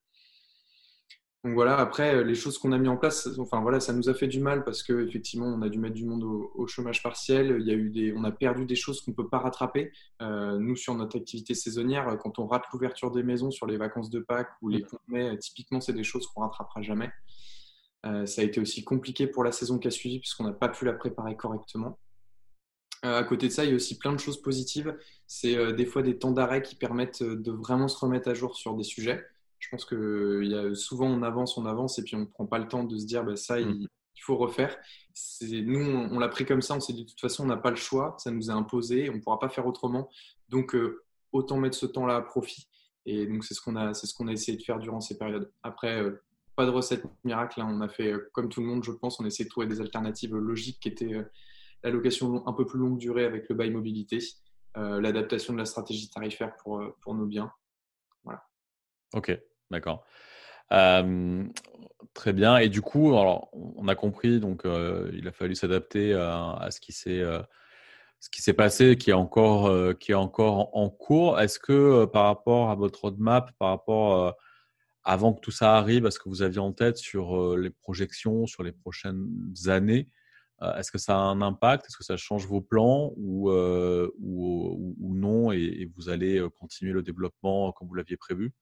Donc 1.44 1.54
voilà, 1.54 1.76
après, 1.78 2.14
euh, 2.14 2.23
les 2.23 2.37
choses 2.37 2.56
qu'on 2.56 2.71
a 2.71 2.78
mis 2.78 2.87
en 2.87 2.97
place, 2.97 3.28
enfin 3.38 3.61
voilà, 3.61 3.80
ça 3.80 3.92
nous 3.92 4.09
a 4.09 4.14
fait 4.14 4.28
du 4.28 4.38
mal 4.38 4.64
parce 4.64 4.85
que 4.85 5.04
effectivement, 5.06 5.47
on 5.47 5.61
a 5.62 5.68
dû 5.68 5.78
mettre 5.80 5.94
du 5.94 6.04
monde 6.04 6.23
au, 6.23 6.52
au 6.54 6.66
chômage 6.68 7.02
partiel. 7.02 7.56
Il 7.61 7.66
y 7.66 7.73
a 7.73 7.75
eu 7.75 7.90
des, 7.90 8.14
on 8.16 8.23
a 8.23 8.30
perdu 8.30 8.64
des 8.64 8.76
choses 8.76 9.00
qu'on 9.00 9.12
peut 9.12 9.28
pas 9.28 9.38
rattraper. 9.38 9.90
Euh, 10.21 10.59
nous, 10.59 10.76
sur 10.76 10.94
notre 10.94 11.18
activité 11.18 11.54
saisonnière, 11.54 12.16
quand 12.21 12.38
on 12.38 12.47
rate 12.47 12.64
l'ouverture 12.73 13.11
des 13.11 13.25
maisons 13.25 13.50
sur 13.50 13.66
les 13.66 13.76
vacances 13.76 14.09
de 14.09 14.21
Pâques 14.21 14.52
ou 14.62 14.68
les 14.68 14.85
mai, 15.09 15.37
typiquement, 15.38 15.80
c'est 15.80 15.92
des 15.92 16.04
choses 16.04 16.28
qu'on 16.28 16.42
rattrapera 16.42 16.80
jamais. 16.80 17.11
Euh, 18.04 18.26
ça 18.26 18.42
a 18.42 18.44
été 18.44 18.61
aussi 18.61 18.82
compliqué 18.85 19.26
pour 19.26 19.44
la 19.44 19.52
saison 19.52 19.78
qui 19.78 19.88
a 19.88 19.90
suivi 19.90 20.18
puisqu'on 20.18 20.44
n'a 20.44 20.52
pas 20.52 20.68
pu 20.68 20.85
la 20.85 20.92
préparer 20.92 21.37
correctement. 21.37 21.99
Euh, 23.04 23.18
à 23.18 23.25
côté 23.25 23.49
de 23.49 23.52
ça, 23.52 23.64
il 23.64 23.71
y 23.71 23.73
a 23.73 23.76
aussi 23.76 23.99
plein 23.99 24.12
de 24.12 24.18
choses 24.21 24.40
positives. 24.40 24.97
C'est 25.26 25.56
euh, 25.56 25.73
des 25.73 25.87
fois 25.87 26.02
des 26.02 26.18
temps 26.18 26.30
d'arrêt 26.30 26.62
qui 26.62 26.76
permettent 26.76 27.23
euh, 27.23 27.37
de 27.37 27.50
vraiment 27.50 27.88
se 27.88 27.99
remettre 27.99 28.28
à 28.28 28.35
jour 28.35 28.56
sur 28.56 28.75
des 28.75 28.85
sujets. 28.85 29.25
Je 29.59 29.68
pense 29.71 29.85
que 29.85 29.94
euh, 29.94 30.44
il 30.44 30.50
y 30.50 30.54
a 30.56 30.75
souvent 30.75 31.06
on 31.09 31.23
avance, 31.23 31.56
on 31.59 31.66
avance 31.66 31.99
et 31.99 32.04
puis 32.04 32.14
on 32.16 32.21
ne 32.21 32.25
prend 32.26 32.47
pas 32.47 32.59
le 32.59 32.68
temps 32.68 32.85
de 32.85 32.97
se 32.97 33.04
dire 33.06 33.25
bah, 33.25 33.37
ça, 33.37 33.59
il, 33.61 33.68
Mm. 33.68 33.87
il 34.16 34.21
faut 34.23 34.37
refaire. 34.37 34.76
Nous, 35.42 35.80
on, 35.80 36.12
on 36.12 36.18
l'a 36.21 36.28
pris 36.28 36.44
comme 36.47 36.62
ça, 36.62 36.75
on 36.76 36.80
s'est 36.80 36.92
dit 36.92 37.04
de 37.04 37.11
toute 37.11 37.21
façon, 37.21 37.44
on 37.44 37.47
n'a 37.47 37.56
pas 37.56 37.71
le 37.71 37.76
choix, 37.76 38.14
ça 38.18 38.30
nous 38.30 38.50
est 38.50 38.52
imposé, 38.54 39.11
on 39.11 39.14
ne 39.14 39.21
pourra 39.21 39.38
pas 39.40 39.49
faire 39.49 39.66
autrement. 39.66 40.09
Donc, 40.49 40.75
euh, 40.75 41.02
autant 41.32 41.56
mettre 41.59 41.76
ce 41.76 41.87
temps-là 41.87 42.16
à 42.16 42.23
profit. 42.23 42.68
Et 43.06 43.26
donc, 43.26 43.44
c'est 43.44 43.54
ce 43.54 43.61
qu'on 43.61 43.75
a, 43.76 43.94
ce 43.94 44.14
qu'on 44.14 44.28
a 44.28 44.32
essayé 44.32 44.56
de 44.56 44.62
faire 44.62 44.78
durant 44.78 45.00
ces 45.00 45.18
périodes. 45.18 45.50
Après, 45.64 46.00
euh, 46.00 46.23
pas 46.56 46.66
de 46.66 46.71
recette 46.71 47.04
miracle. 47.25 47.61
hein. 47.61 47.68
On 47.68 47.80
a 47.80 47.88
fait, 47.88 48.12
comme 48.32 48.49
tout 48.49 48.61
le 48.61 48.66
monde, 48.68 48.85
je 48.85 48.92
pense, 48.92 49.18
on 49.18 49.25
a 49.25 49.26
essayé 49.26 49.44
de 49.47 49.50
trouver 49.50 49.66
des 49.66 49.80
alternatives 49.80 50.35
logiques 50.37 50.78
qui 50.80 50.88
étaient 50.88 51.14
la 51.82 51.90
location 51.90 52.46
un 52.46 52.52
peu 52.52 52.64
plus 52.64 52.78
longue 52.78 52.98
durée 52.98 53.24
avec 53.24 53.48
le 53.48 53.54
bail 53.54 53.70
mobilité, 53.70 54.18
euh, 54.76 55.00
l'adaptation 55.00 55.52
de 55.52 55.58
la 55.58 55.64
stratégie 55.64 56.08
tarifaire 56.08 56.56
pour, 56.56 56.80
euh, 56.80 56.96
pour 57.02 57.14
nos 57.14 57.26
biens. 57.26 57.52
Ok, 59.14 59.38
d'accord. 59.70 60.06
Euh, 60.72 61.44
très 62.14 62.32
bien. 62.32 62.56
Et 62.56 62.70
du 62.70 62.80
coup, 62.80 63.12
on 63.12 63.88
a 63.88 63.94
compris, 63.94 64.40
donc 64.40 64.62
il 64.64 65.28
a 65.28 65.32
fallu 65.32 65.54
s'adapter 65.54 66.14
à, 66.14 66.54
à 66.54 66.70
ce 66.70 66.80
qui 66.80 66.92
s'est 66.92 67.22
ce 68.18 68.50
passé, 68.52 68.96
qui 68.96 69.10
est 69.10 69.12
encore, 69.12 69.98
qui 69.98 70.12
est 70.12 70.14
encore 70.14 70.74
en 70.74 70.88
cours. 70.88 71.38
Est-ce 71.38 71.58
que 71.58 72.06
par 72.06 72.24
rapport 72.24 72.70
à 72.70 72.74
votre 72.74 73.02
roadmap, 73.02 73.52
par 73.58 73.68
rapport 73.68 74.34
avant 75.04 75.34
que 75.34 75.40
tout 75.40 75.50
ça 75.50 75.76
arrive, 75.76 76.06
est-ce 76.06 76.18
que 76.18 76.30
vous 76.30 76.40
aviez 76.40 76.60
en 76.60 76.72
tête 76.72 76.96
sur 76.96 77.54
les 77.58 77.68
projections, 77.68 78.46
sur 78.46 78.62
les 78.62 78.72
prochaines 78.72 79.28
années 79.66 80.08
Est-ce 80.76 80.92
que 80.92 80.99
ça 80.99 81.16
a 81.16 81.21
un 81.21 81.42
impact? 81.42 81.87
Est-ce 81.87 81.97
que 81.97 82.04
ça 82.04 82.16
change 82.16 82.47
vos 82.47 82.61
plans? 82.61 83.12
Ou, 83.16 83.50
ou, 83.50 84.95
ou, 85.00 85.14
non 85.14 85.52
et, 85.52 85.90
vous 85.97 86.09
allez 86.09 86.45
continuer 86.59 86.92
le 86.92 87.02
développement 87.02 87.73
comme 87.73 87.88
vous 87.88 87.95
l'aviez 87.95 88.16
prévu? 88.16 88.52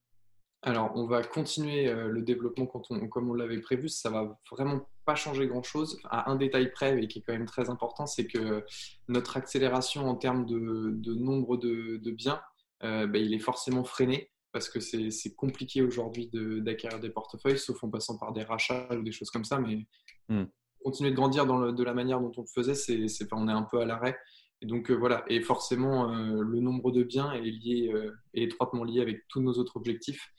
Alors, 0.63 0.93
on 0.95 1.07
va 1.07 1.23
continuer 1.23 1.93
le 1.93 2.21
développement 2.21 2.67
comme 2.67 3.31
on 3.31 3.35
l'avait 3.35 3.61
prévu. 3.61 3.89
Ça 3.89 4.11
va 4.11 4.39
vraiment 4.51 4.89
pas 5.07 5.15
changer 5.15 5.47
grand-chose. 5.47 5.99
À 6.05 6.31
un 6.31 6.37
détail 6.37 6.71
près, 6.71 7.03
et 7.03 7.09
qui 7.09 7.21
est 7.21 7.23
quand 7.23 7.33
même 7.33 7.47
très 7.47 7.71
important, 7.71 8.07
c'est 8.07 8.27
que 8.27 8.65
notre 9.09 9.37
accélération 9.37 10.09
en 10.09 10.17
termes 10.17 10.45
de, 10.47 11.15
nombre 11.15 11.57
de, 11.57 12.11
biens, 12.11 12.41
ben, 12.83 13.17
il 13.17 13.35
est 13.35 13.41
forcément 13.41 13.85
freiné 13.85 14.31
parce 14.53 14.69
que 14.69 14.81
c'est 14.81 15.35
compliqué 15.35 15.83
aujourd'hui 15.83 16.31
d'acquérir 16.33 17.01
des 17.01 17.11
portefeuilles, 17.11 17.59
sauf 17.59 17.83
en 17.85 17.91
passant 17.91 18.19
par 18.19 18.33
des 18.33 18.43
rachats 18.43 18.89
ou 18.93 19.03
des 19.03 19.13
choses 19.13 19.31
comme 19.31 19.45
ça. 19.45 19.59
Mais 19.59 19.87
hmm. 20.29 20.45
Continuer 20.83 21.11
de 21.11 21.17
grandir 21.17 21.47
dans 21.47 21.73
de 21.73 21.85
la 21.85 21.95
manière 21.95 22.21
dont 22.21 22.33
on 22.37 22.43
le 22.43 22.47
faisait, 22.47 22.75
c'est 22.75 23.07
on 23.33 23.49
est 23.49 23.53
un 23.53 23.63
peu 23.63 23.81
à 23.81 23.85
l'arrêt. 23.85 24.17
Et 24.63 24.67
donc 24.67 24.91
euh, 24.91 24.95
voilà, 24.95 25.25
et 25.29 25.41
forcément, 25.41 26.13
euh, 26.13 26.43
le 26.43 26.61
nombre 26.61 26.91
de 26.93 27.03
biens 27.03 27.33
est, 27.33 27.41
lié, 27.41 27.91
euh, 27.93 28.15
étroitement 28.35 28.85
lié 28.85 29.01
avec 29.01 29.27
tous 29.29 29.41
nos 29.41 29.53
autres 29.55 29.77
objectifs. 29.77 30.33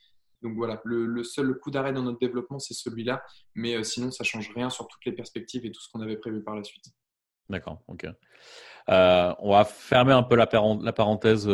Donc 0.44 0.56
voilà, 0.56 0.82
le, 0.86 1.24
seul 1.24 1.54
coup 1.60 1.70
d'arrêt 1.70 1.94
dans 1.94 2.02
notre 2.02 2.20
développement, 2.20 2.58
c'est 2.58 2.74
celui-là. 2.74 3.24
Mais 3.54 3.84
sinon, 3.84 4.10
ça 4.10 4.24
change 4.24 4.52
rien 4.56 4.72
sur 4.72 4.88
toutes 4.88 5.06
les 5.06 5.12
perspectives 5.12 5.66
et 5.68 5.72
tout 5.72 5.80
ce 5.80 5.90
qu'on 5.92 6.02
avait 6.02 6.18
prévu 6.18 6.44
par 6.44 6.56
la 6.56 6.64
suite. 6.64 6.86
D'accord, 7.48 7.84
ok. 7.88 8.08
on 8.88 9.52
va 9.52 9.66
fermer 9.66 10.14
un 10.14 10.24
peu 10.24 10.36
la, 10.36 10.50
la 10.82 10.94
parenthèse 10.94 11.48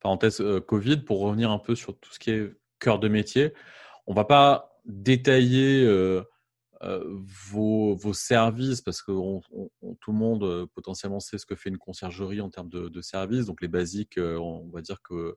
parenthèse 0.00 0.42
Covid, 0.66 0.98
pour 0.98 1.20
revenir 1.20 1.50
un 1.50 1.58
peu 1.58 1.74
sur 1.74 1.98
tout 1.98 2.12
ce 2.12 2.18
qui 2.18 2.30
est 2.30 2.52
cœur 2.78 2.98
de 2.98 3.08
métier. 3.08 3.54
On 4.06 4.12
va 4.12 4.24
pas 4.24 4.78
détailler 4.84 5.86
vos, 6.82 7.94
vos, 7.94 8.12
services 8.14 8.80
parce 8.80 9.02
que 9.02 9.12
tout 9.12 10.12
le 10.12 10.16
monde 10.16 10.66
potentiellement 10.74 11.20
sait 11.20 11.38
ce 11.38 11.46
que 11.46 11.54
fait 11.54 11.68
une 11.68 11.78
conciergerie 11.78 12.40
en 12.40 12.50
termes 12.50 12.70
de, 12.70 13.00
services. 13.00 13.46
Donc 13.46 13.60
les 13.60 13.68
basiques, 13.68 14.18
on 14.18 14.68
va 14.72 14.80
dire 14.80 15.02
que 15.02 15.36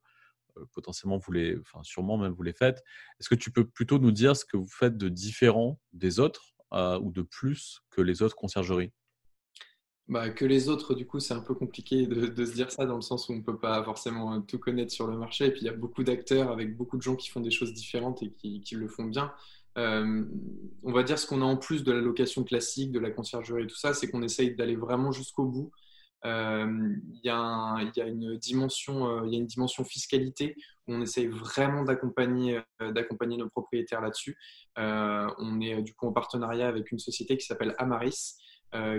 potentiellement 0.72 1.18
vous 1.18 1.32
les, 1.32 1.58
enfin 1.60 1.82
sûrement 1.84 2.18
même 2.18 2.34
vous 2.34 2.44
les 2.44 2.54
faites. 2.54 2.84
Est-ce 3.20 3.30
que 3.30 3.36
tu 3.36 3.52
peux 3.52 3.68
plutôt 3.68 4.00
nous 4.00 4.12
dire 4.12 4.36
ce 4.36 4.46
que 4.46 4.58
vous 4.58 4.70
faites 4.70 4.98
de 4.98 5.10
différent 5.10 5.80
des 5.92 6.20
autres 6.20 6.54
ou 6.72 7.12
de 7.12 7.22
plus 7.22 7.82
que 7.90 8.02
les 8.02 8.22
autres 8.22 8.36
conciergeries? 8.36 8.92
Bah, 10.10 10.30
que 10.30 10.44
les 10.44 10.68
autres, 10.68 10.96
du 10.96 11.08
coup, 11.08 11.22
c'est 11.22 11.34
un 11.34 11.40
peu 11.40 11.56
compliqué 11.56 12.08
de, 12.08 12.46
se 12.46 12.54
dire 12.54 12.70
ça 12.72 12.86
dans 12.86 12.98
le 12.98 13.02
sens 13.02 13.30
où 13.30 13.34
on 13.34 13.38
ne 13.38 13.42
peut 13.42 13.58
pas 13.58 13.82
forcément 13.86 14.42
tout 14.42 14.60
connaître 14.60 14.92
sur 14.92 15.08
le 15.08 15.18
marché. 15.18 15.46
Et 15.46 15.52
puis, 15.52 15.62
il 15.62 15.66
y 15.66 15.70
a 15.70 15.74
beaucoup 15.74 16.04
d'acteurs 16.04 16.52
avec 16.52 16.76
beaucoup 16.76 16.98
de 16.98 17.02
gens 17.02 17.16
qui 17.16 17.30
font 17.30 17.40
des 17.40 17.52
choses 17.52 17.74
différentes 17.74 18.22
et 18.22 18.32
qui, 18.32 18.76
le 18.76 18.90
font 18.90 19.06
bien. 19.06 19.34
Euh, 19.77 20.24
on 20.84 20.92
va 20.92 21.03
dire 21.03 21.18
ce 21.18 21.25
qu'on 21.25 21.42
a 21.42 21.46
en 21.46 21.58
plus 21.58 21.84
de 21.84 21.92
la 21.92 22.01
location 22.01 22.44
classique, 22.44 22.92
de 22.92 23.00
la 23.00 23.12
conciergerie 23.12 23.63
et 23.63 23.68
tout 23.68 23.77
ça, 23.77 23.94
c'est 23.94 24.10
qu'on 24.10 24.22
essaye 24.22 24.56
d'aller 24.56 24.75
vraiment 24.75 25.12
jusqu'au 25.12 25.46
bout. 25.46 25.72
Euh, 26.25 26.96
il 27.12 27.22
y, 27.25 27.30
a 27.30 28.08
une 28.08 28.38
dimension, 28.38 29.08
euh, 29.10 29.27
il 29.27 29.34
une 29.34 29.46
dimension 29.46 29.84
fiscalité 29.84 30.56
où 30.88 30.94
on 30.94 31.01
essaye 31.01 31.27
vraiment 31.27 31.84
d'accompagner, 31.84 32.62
nos 32.80 33.50
propriétaires 33.50 34.01
là-dessus. 34.01 34.38
on 34.77 35.62
est 35.62 35.82
du 35.82 35.94
coup 35.94 36.08
en 36.08 36.13
partenariat 36.13 36.68
avec 36.68 36.92
une 36.92 37.00
société 37.00 37.38
qui 37.38 37.46
s'appelle 37.46 37.75
Amaris, 37.77 38.38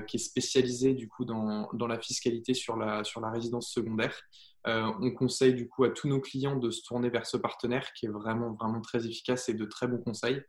qui 0.07 0.17
est 0.17 0.19
spécialisé 0.19 0.93
du 0.95 1.09
coup 1.09 1.25
dans, 1.25 1.69
la 1.89 1.99
fiscalité 1.99 2.53
sur 2.53 2.77
la, 2.77 3.03
résidence 3.33 3.71
secondaire. 3.71 4.19
On 4.67 5.11
conseille 5.13 5.55
du 5.55 5.69
coup 5.69 5.85
à 5.85 5.91
tous 5.91 6.09
nos 6.09 6.21
clients 6.21 6.57
de 6.57 6.71
se 6.71 6.83
tourner 6.83 7.09
vers 7.09 7.27
ce 7.27 7.39
partenaire 7.39 7.93
qui 7.95 8.07
est 8.07 8.11
vraiment, 8.11 8.53
vraiment 8.53 8.81
très 8.81 9.07
efficace 9.07 9.49
et 9.49 9.55
de 9.55 9.65
très 9.65 9.87
bons 9.87 10.03
conseils. 10.03 10.43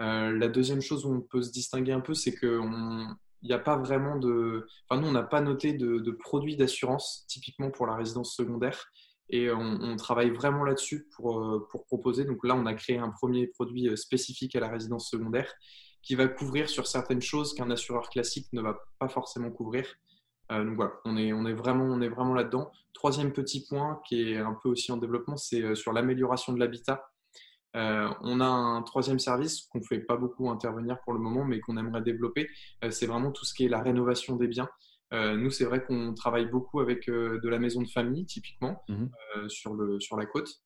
Euh, 0.00 0.36
la 0.36 0.48
deuxième 0.48 0.80
chose 0.80 1.04
où 1.04 1.12
on 1.12 1.20
peut 1.20 1.42
se 1.42 1.50
distinguer 1.50 1.92
un 1.92 2.00
peu, 2.00 2.14
c'est 2.14 2.34
qu'il 2.34 2.60
n'y 3.42 3.52
a 3.52 3.58
pas 3.58 3.76
vraiment 3.76 4.16
de. 4.16 4.66
Enfin, 4.88 5.00
nous, 5.00 5.08
on 5.08 5.12
n'a 5.12 5.22
pas 5.22 5.40
noté 5.40 5.72
de, 5.72 5.98
de 5.98 6.10
produits 6.10 6.56
d'assurance 6.56 7.26
typiquement 7.28 7.70
pour 7.70 7.86
la 7.86 7.96
résidence 7.96 8.34
secondaire. 8.34 8.86
Et 9.32 9.48
on, 9.52 9.94
travaille 9.94 10.30
vraiment 10.30 10.64
là-dessus 10.64 11.06
pour, 11.14 11.68
pour 11.70 11.86
proposer. 11.86 12.24
Donc 12.24 12.44
là, 12.44 12.56
on 12.56 12.66
a 12.66 12.74
créé 12.74 12.98
un 12.98 13.10
premier 13.10 13.46
produit 13.46 13.96
spécifique 13.96 14.56
à 14.56 14.60
la 14.60 14.68
résidence 14.68 15.08
secondaire 15.08 15.54
qui 16.02 16.14
va 16.14 16.28
couvrir 16.28 16.68
sur 16.68 16.86
certaines 16.86 17.22
choses 17.22 17.54
qu'un 17.54 17.70
assureur 17.70 18.08
classique 18.08 18.48
ne 18.52 18.62
va 18.62 18.78
pas 18.98 19.08
forcément 19.08 19.50
couvrir. 19.50 19.86
Euh, 20.50 20.64
donc 20.64 20.76
voilà, 20.76 20.92
on 21.04 21.16
est, 21.16 21.32
on 21.32 21.46
est 21.46 21.52
vraiment, 21.52 21.84
on 21.84 22.00
est 22.00 22.08
vraiment 22.08 22.34
là-dedans. 22.34 22.70
Troisième 22.92 23.32
petit 23.32 23.66
point 23.66 24.00
qui 24.06 24.32
est 24.32 24.38
un 24.38 24.54
peu 24.62 24.68
aussi 24.68 24.90
en 24.92 24.96
développement, 24.96 25.36
c'est 25.36 25.62
euh, 25.62 25.74
sur 25.74 25.92
l'amélioration 25.92 26.52
de 26.52 26.58
l'habitat. 26.58 27.09
Euh, 27.76 28.08
on 28.22 28.40
a 28.40 28.46
un 28.46 28.82
troisième 28.82 29.18
service 29.18 29.62
qu'on 29.70 29.78
ne 29.78 29.84
fait 29.84 30.00
pas 30.00 30.16
beaucoup 30.16 30.50
intervenir 30.50 30.98
pour 31.02 31.12
le 31.12 31.20
moment, 31.20 31.44
mais 31.44 31.60
qu'on 31.60 31.76
aimerait 31.76 32.02
développer. 32.02 32.48
c'est 32.90 33.06
vraiment 33.06 33.30
tout 33.30 33.44
ce 33.44 33.54
qui 33.54 33.64
est 33.64 33.68
la 33.68 33.80
rénovation 33.80 34.36
des 34.36 34.48
biens. 34.48 34.68
nous, 35.12 35.50
c'est 35.50 35.64
vrai 35.64 35.84
qu'on 35.84 36.14
travaille 36.14 36.46
beaucoup 36.46 36.80
avec 36.80 37.08
de 37.08 37.48
la 37.48 37.58
maison 37.58 37.82
de 37.82 37.88
famille, 37.88 38.26
typiquement, 38.26 38.82
mmh 38.88 39.06
sur, 39.48 39.74
le, 39.74 40.00
sur 40.00 40.16
la 40.16 40.26
côte 40.26 40.62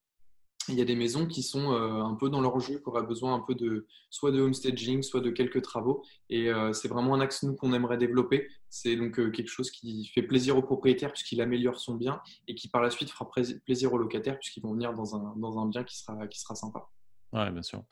il 0.69 0.75
y 0.75 0.81
a 0.81 0.85
des 0.85 0.97
maisons 0.97 1.27
qui 1.27 1.43
sont 1.43 1.73
euh, 1.73 2.03
un 2.03 2.15
peu 2.15 2.31
dans 2.31 2.41
leur 2.41 2.59
jeu, 2.61 2.79
qui 2.79 2.89
auraient 2.89 3.03
besoin 3.03 3.35
un 3.35 3.41
peu 3.41 3.55
de 3.55 3.87
soit 4.11 4.31
de 4.31 4.41
homestaging, 4.41 5.03
soit 5.03 5.21
de 5.21 5.31
quelques 5.31 5.63
travaux. 5.63 6.03
Et 6.31 6.51
euh, 6.51 6.73
c'est 6.73 6.89
vraiment 6.89 7.15
un 7.15 7.21
axe 7.21 7.43
nous 7.43 7.55
qu'on 7.55 7.73
aimerait 7.73 7.99
développer. 7.99 8.49
C'est 8.71 8.97
donc 8.97 9.19
euh, 9.19 9.31
quelque 9.31 9.51
chose 9.51 9.71
qui 9.71 10.07
fait 10.15 10.23
plaisir 10.23 10.57
au 10.57 10.63
propriétaire 10.63 11.13
puisqu'il 11.13 11.41
améliore 11.41 11.79
son 11.79 11.95
bien 11.95 12.21
et 12.49 12.55
qui 12.55 12.69
par 12.69 12.83
la 12.83 12.91
suite 12.91 13.11
fera 13.11 13.29
plaisir 13.65 13.93
aux 13.93 13.99
locataires 13.99 14.39
puisqu'ils 14.39 14.63
vont 14.63 14.73
venir 14.73 14.95
dans 14.95 15.17
un, 15.17 15.35
dans 15.37 15.59
un 15.59 15.67
bien 15.67 15.85
qui 15.85 15.99
sera, 15.99 16.27
qui 16.29 16.41
sera 16.41 16.55
sympa. 16.55 16.87
Oui, 17.33 17.51
bien 17.51 17.63
sûr. 17.63 17.83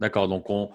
D'accord. 0.00 0.28
Donc 0.28 0.50
on, 0.50 0.70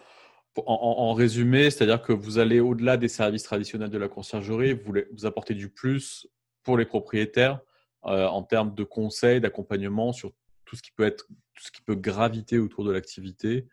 en, 0.65 1.13
résumé, 1.13 1.69
c'est-à-dire 1.69 2.01
que 2.01 2.13
vous 2.13 2.37
allez 2.37 2.59
au-delà 2.59 2.97
des 2.97 3.07
services 3.07 3.43
traditionnels 3.43 3.89
de 3.89 3.97
la 3.97 4.09
conciergerie, 4.09 4.73
vous, 4.73 4.93
vous 5.11 5.25
apportez 5.25 5.53
du 5.53 5.69
plus 5.69 6.27
pour 6.63 6.77
les 6.77 6.85
propriétaires 6.85 7.61
en 8.03 8.41
termes 8.41 8.73
de 8.73 8.83
conseils, 8.83 9.39
d'accompagnement 9.39 10.11
sur 10.11 10.31
tout 10.71 10.77
ce 10.77 10.81
qui 10.81 10.91
peut 10.91 11.03
être, 11.03 11.27
tout 11.27 11.63
ce 11.65 11.69
qui 11.69 11.81
peut 11.81 11.95
graviter 11.95 12.57
autour 12.57 12.85
de 12.85 12.91
l'activité 12.91 13.67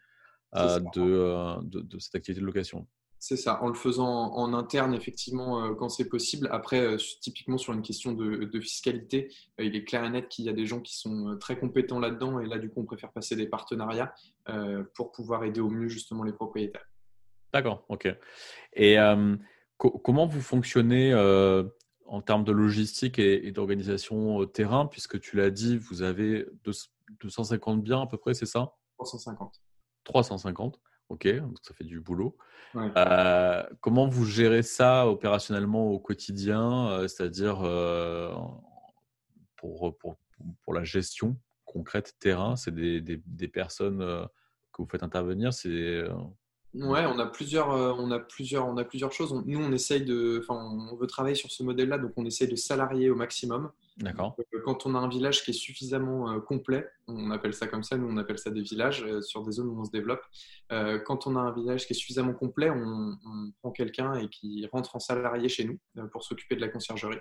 euh, 0.57 0.81
euh, 0.97 1.61
de, 1.62 1.81
de, 1.81 1.99
cette 2.00 2.17
activité 2.17 2.40
de 2.40 2.47
location. 2.47 2.88
C'est 3.21 3.37
ça, 3.37 3.62
en 3.62 3.69
le 3.69 3.75
faisant 3.75 4.33
en 4.33 4.52
interne, 4.52 4.95
effectivement, 4.95 5.64
euh, 5.64 5.75
quand 5.75 5.88
c'est 5.88 6.09
possible. 6.09 6.49
Après, 6.50 6.97
typiquement 7.21 7.57
sur 7.57 7.73
une 7.73 7.83
question 7.83 8.14
de, 8.14 8.61
fiscalité, 8.61 9.33
il 9.61 9.76
est 9.76 9.85
clair 9.85 10.02
et 10.02 10.11
net 10.11 10.28
qu'il 10.28 10.45
y 10.45 10.49
a 10.49 10.52
des 10.52 10.67
gens 10.67 10.81
qui 10.81 10.99
sont 10.99 11.37
très 11.38 11.57
compétents 11.57 12.00
là-dedans. 12.00 12.40
Et 12.40 12.47
là, 12.47 12.59
du 12.59 12.69
coup, 12.69 12.81
on 12.81 12.85
préfère 12.85 13.12
passer 13.12 13.37
des 13.37 13.47
partenariats 13.47 14.12
pour 14.95 15.12
pouvoir 15.12 15.45
aider 15.45 15.61
au 15.61 15.71
mieux, 15.71 15.88
justement, 15.88 16.25
les 16.25 16.33
propriétaires. 16.33 16.88
D'accord, 17.52 17.85
ok. 17.88 18.09
Et 18.75 18.97
comment 19.76 20.26
vous 20.26 20.40
fonctionnez 20.40 21.12
en 22.09 22.23
termes 22.23 22.45
de 22.45 22.53
logistique 22.53 23.19
et, 23.19 23.53
d'organisation 23.53 24.45
terrain, 24.47 24.87
puisque 24.87 25.21
tu 25.21 25.37
l'as 25.37 25.50
dit, 25.50 25.77
vous 25.77 26.03
avez 26.03 26.47
250 27.21 27.83
biens 27.83 28.03
à 28.03 28.07
peu 28.07 28.17
près, 28.17 28.35
c'est 28.35 28.47
ça? 28.47 28.75
350. 28.97 29.61
350, 30.05 30.81
ok, 31.11 31.29
donc 31.41 31.59
ça 31.62 31.75
fait 31.75 31.85
du 31.85 32.00
boulot. 32.00 32.37
Euh, 32.77 33.62
comment 33.81 34.09
vous 34.09 34.25
gérez 34.25 34.62
ça 34.62 35.09
opérationnellement 35.09 35.91
au 35.91 35.99
quotidien, 35.99 36.88
euh, 36.91 37.09
c'est-à-dire 37.09 37.61
euh, 37.62 38.35
pour, 39.57 39.97
pour, 39.99 40.17
pour, 40.62 40.75
la 40.75 40.85
gestion 40.85 41.38
concrète 41.65 42.17
terrain 42.19 42.57
C'est 42.57 42.75
des, 42.75 43.00
des, 43.00 43.23
des, 43.27 43.49
personnes 43.49 44.00
que 44.00 44.83
vous 44.83 44.88
faites 44.88 45.03
intervenir 45.03 45.53
C'est 45.53 46.05
Ouais, 46.80 47.04
on 47.06 47.18
a 47.18 47.26
plusieurs, 47.26 47.70
euh, 47.70 47.92
on 47.99 48.11
a 48.11 48.18
plusieurs, 48.18 48.66
on 48.66 48.76
a 48.76 48.85
plusieurs 48.85 49.12
choses. 49.12 49.32
nous, 49.47 49.61
on 49.61 49.73
essaye 49.73 50.04
de, 50.04 50.40
enfin, 50.42 50.54
on 50.54 50.97
veut 50.97 51.06
travailler 51.06 51.35
sur 51.35 51.50
ce 51.50 51.62
modèle-là, 51.62 51.99
donc 51.99 52.12
on 52.16 52.25
essaye 52.25 52.49
de 52.49 52.56
salarier 52.56 53.11
au 53.11 53.16
maximum. 53.16 53.70
D'accord. 53.97 54.37
Euh, 54.38 54.61
quand 54.64 54.87
on 54.87 54.94
a 54.94 54.99
un 54.99 55.08
village 55.08 55.44
qui 55.44 55.50
est 55.50 55.54
suffisamment 55.54 56.30
euh, 56.30 56.40
complet, 56.40 56.88
on 57.08 57.30
appelle 57.30 57.54
ça 57.54 57.66
comme 57.66 57.82
ça, 57.82 57.97
nous 57.97 58.06
on 58.08 58.16
appelle 58.16 58.38
ça 58.38 58.50
des 58.50 58.61
villages 58.61 59.04
sur 59.23 59.42
des 59.42 59.52
zones 59.52 59.68
où 59.68 59.80
on 59.80 59.85
se 59.85 59.90
développe. 59.90 60.23
quand 60.70 61.26
on 61.26 61.37
a 61.37 61.40
un 61.40 61.52
village 61.52 61.87
qui 61.87 61.94
est 61.94 61.97
suffisamment 61.97 62.35
complet, 62.35 62.70
on, 62.70 63.16
prend 63.61 63.73
quelqu'un 63.73 64.14
et 64.14 64.28
qui 64.28 64.66
rentre 64.73 64.94
en 64.94 65.00
salarié 65.00 65.49
chez 65.49 65.64
nous 65.64 65.78
pour 66.12 66.23
s'occuper 66.23 66.54
de 66.54 66.61
la 66.61 66.68
conciergerie. 66.68 67.18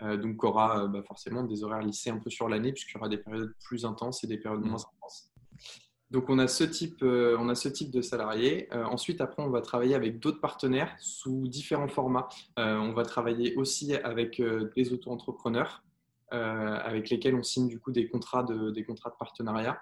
donc, 0.00 0.42
aura 0.44 0.86
bah, 0.88 1.02
forcément 1.06 1.44
des 1.44 1.62
horaires 1.62 1.82
lissés 1.82 2.10
un 2.10 2.18
peu 2.18 2.30
sur 2.30 2.48
l'année, 2.48 2.72
puisqu'il 2.72 2.96
y 2.96 2.98
aura 2.98 3.08
des 3.08 3.18
périodes 3.18 3.54
plus 3.64 3.84
intenses 3.84 4.24
et 4.24 4.26
des 4.26 4.38
périodes 4.38 4.64
mmh. 4.64 4.68
moins 4.68 4.80
intenses. 4.80 5.30
Donc 6.12 6.28
on 6.28 6.38
a 6.38 6.46
ce 6.46 6.62
type, 6.62 7.02
euh, 7.02 7.36
on 7.40 7.48
a 7.48 7.54
ce 7.54 7.70
type 7.70 7.90
de 7.90 8.02
salariés. 8.02 8.68
Euh, 8.74 8.84
ensuite, 8.84 9.22
après, 9.22 9.42
on 9.42 9.48
va 9.48 9.62
travailler 9.62 9.94
avec 9.94 10.20
d'autres 10.20 10.40
partenaires 10.40 10.94
sous 11.00 11.48
différents 11.48 11.88
formats. 11.88 12.28
Euh, 12.58 12.76
on 12.76 12.92
va 12.92 13.04
travailler 13.04 13.54
aussi 13.56 13.94
avec 13.94 14.40
des 14.76 14.92
auto-entrepreneurs 14.92 15.82
avec 16.34 17.10
lesquels 17.10 17.34
on 17.34 17.42
signe 17.42 17.68
du 17.68 17.78
coup 17.78 17.92
des 17.92 18.08
contrats 18.08 18.42
de, 18.42 18.70
des 18.70 18.84
contrats 18.84 19.10
de 19.10 19.16
partenariat. 19.18 19.78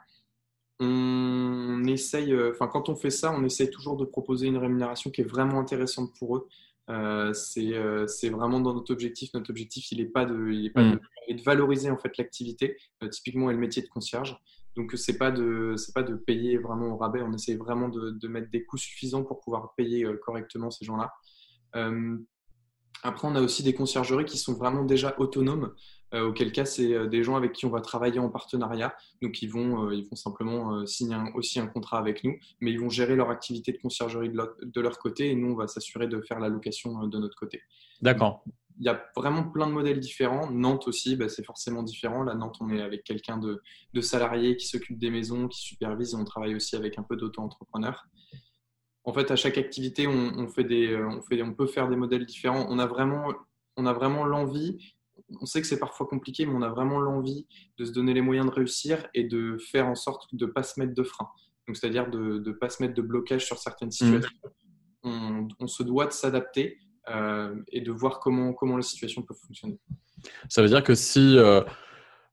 On 0.81 1.85
essaye, 1.87 2.35
enfin 2.51 2.67
quand 2.67 2.89
on 2.89 2.97
fait 2.97 3.11
ça, 3.11 3.33
on 3.33 3.45
essaye 3.45 3.71
toujours 3.71 3.97
de 3.97 4.05
proposer 4.05 4.49
une 4.49 4.57
rémunération 4.57 5.13
qui 5.13 5.21
est 5.21 5.31
vraiment 5.31 5.61
intéressante 5.61 6.13
pour 6.19 6.39
eux. 6.39 6.49
c'est 7.35 8.31
vraiment 8.31 8.59
dans 8.59 8.75
notre 8.75 8.93
objectif. 8.93 9.33
Notre 9.33 9.51
objectif, 9.51 9.93
il 9.93 9.99
n'est 9.99 10.07
pas, 10.07 10.25
de, 10.25 10.51
il 10.51 10.67
est 10.67 10.71
pas 10.71 10.83
de, 10.83 10.97
mm. 10.97 11.37
de, 11.37 11.43
valoriser 11.45 11.89
en 11.89 11.99
fait 11.99 12.19
l'activité, 12.19 12.77
typiquement 13.13 13.49
et 13.49 13.55
le 13.55 13.61
métier 13.61 13.83
de 13.83 13.89
concierge. 13.89 14.37
Donc, 14.77 14.93
ce 14.93 15.11
n'est 15.11 15.19
pas, 15.19 15.31
de, 15.31 15.75
pas 15.95 16.03
de 16.03 16.15
payer 16.15 16.59
vraiment 16.59 16.89
au 16.89 16.97
rabais. 16.97 17.23
On 17.23 17.33
essaie 17.33 17.57
vraiment 17.57 17.89
de, 17.89 18.11
de 18.11 18.29
mettre 18.29 18.51
des 18.51 18.65
coûts 18.65 18.79
suffisants 18.79 19.25
pour 19.25 19.41
pouvoir 19.41 19.75
payer 19.77 20.07
correctement 20.23 20.71
ces 20.71 20.85
gens-là. 20.85 21.13
Après, 23.03 23.27
on 23.27 23.35
a 23.35 23.41
aussi 23.41 23.63
des 23.63 23.75
conciergeries 23.75 24.25
qui 24.25 24.37
sont 24.37 24.55
vraiment 24.55 24.85
déjà 24.85 25.15
autonomes, 25.19 25.73
euh, 26.13 26.29
auquel 26.29 26.53
cas 26.53 26.65
c'est 26.65 26.93
euh, 26.93 27.07
des 27.07 27.23
gens 27.23 27.37
avec 27.37 27.53
qui 27.53 27.65
on 27.65 27.71
va 27.71 27.81
travailler 27.81 28.19
en 28.19 28.29
partenariat. 28.29 28.95
Donc, 29.23 29.41
ils 29.43 29.51
vont, 29.51 29.91
euh, 29.91 30.03
simplement 30.15 30.85
signer 30.87 31.17
aussi 31.35 31.61
un 31.61 31.67
contrat 31.67 31.99
avec 31.99 32.25
nous, 32.25 32.37
mais 32.61 32.73
ils 32.73 32.81
vont 32.81 32.91
gérer 32.91 33.17
leur 33.17 33.31
activité 33.31 33.73
de 33.73 33.79
conciergerie 33.79 34.29
de, 34.29 34.81
leur 34.81 34.99
côté 34.99 35.31
et 35.31 35.35
nous, 35.35 35.53
on 35.53 35.57
va 35.57 35.67
s'assurer 35.67 36.09
de 36.09 36.21
faire 36.21 36.41
la 36.41 36.49
location 36.49 37.07
de 37.07 37.19
notre 37.19 37.37
côté. 37.37 37.63
D'accord. 38.03 38.45
Il 38.81 38.87
y 38.87 38.89
a 38.89 39.05
vraiment 39.15 39.45
plein 39.45 39.67
de 39.67 39.73
modèles 39.73 40.01
différents. 40.01 40.51
Nantes 40.51 40.89
aussi, 40.89 41.15
bah, 41.15 41.29
c'est 41.29 41.45
forcément 41.45 41.83
différent. 41.83 42.23
Là, 42.23 42.35
Nantes, 42.35 42.57
on 42.61 42.71
est 42.71 42.83
avec 42.83 43.05
quelqu'un 43.05 43.39
de, 43.39 43.63
de 43.93 44.01
salarié 44.01 44.57
qui 44.57 44.67
s'occupe 44.67 44.99
des 44.99 45.11
maisons, 45.11 45.49
qui 45.49 45.61
supervise 45.61 46.15
et 46.15 46.17
on 46.17 46.25
travaille 46.25 46.55
aussi 46.55 46.77
avec 46.77 46.99
un 46.99 47.03
peu 47.03 47.17
d'auto-entrepreneurs 47.17 48.07
en 49.05 49.13
fait, 49.13 49.31
à 49.31 49.37
chaque 49.37 49.59
activité, 49.59 50.07
on, 50.07 50.47
fait 50.49 50.65
des, 50.65 50.93
euh, 50.93 51.09
on, 51.09 51.23
fait, 51.23 51.43
on 51.43 51.55
peut 51.55 51.67
faire 51.67 51.89
des 51.89 51.97
modèles 51.97 52.27
différents. 52.27 52.67
On 52.69 52.79
a 52.79 52.87
vraiment, 52.87 53.33
on 53.77 53.87
a 53.87 53.93
vraiment 53.93 54.25
l'envie. 54.25 54.95
On 55.41 55.47
sait 55.47 55.61
que 55.61 55.67
c'est 55.67 55.79
parfois 55.79 56.07
compliqué, 56.07 56.45
mais 56.45 56.53
on 56.55 56.63
a 56.63 56.69
vraiment 56.69 57.01
l'envie 57.01 57.47
de 57.79 57.85
se 57.85 57.93
donner 57.93 58.15
les 58.15 58.21
moyens 58.21 58.47
de 58.47 58.53
réussir 58.53 59.09
et 59.15 59.25
de 59.25 59.57
faire 59.59 59.87
en 59.87 59.95
sorte 59.95 60.35
de 60.35 60.47
ne 60.47 60.51
pas 60.51 60.63
se 60.63 60.79
mettre 60.79 60.95
de 60.95 61.03
frein. 61.03 61.29
Donc, 61.67 61.77
c'est-à-dire 61.77 62.11
de 62.11 62.43
ne 62.45 62.53
pas 62.53 62.69
se 62.69 62.83
mettre 62.83 62.95
de 62.95 63.03
blocage 63.03 63.47
sur 63.47 63.59
certaines 63.59 63.89
mmh. 63.89 63.93
situations. 63.93 64.39
On, 65.03 65.67
se 65.67 65.83
doit 65.83 66.07
de 66.07 66.13
s'adapter 66.13 66.79
et 67.73 67.81
de 67.81 67.93
voir 67.93 68.21
comment, 68.21 68.53
comment 68.53 68.77
la 68.77 68.83
situation 68.83 69.23
peut 69.23 69.35
fonctionner. 69.35 69.79
Ça 70.49 70.63
veut 70.63 70.69
dire 70.69 70.83
que 70.83 70.95
si 70.95 71.37
euh, 71.37 71.63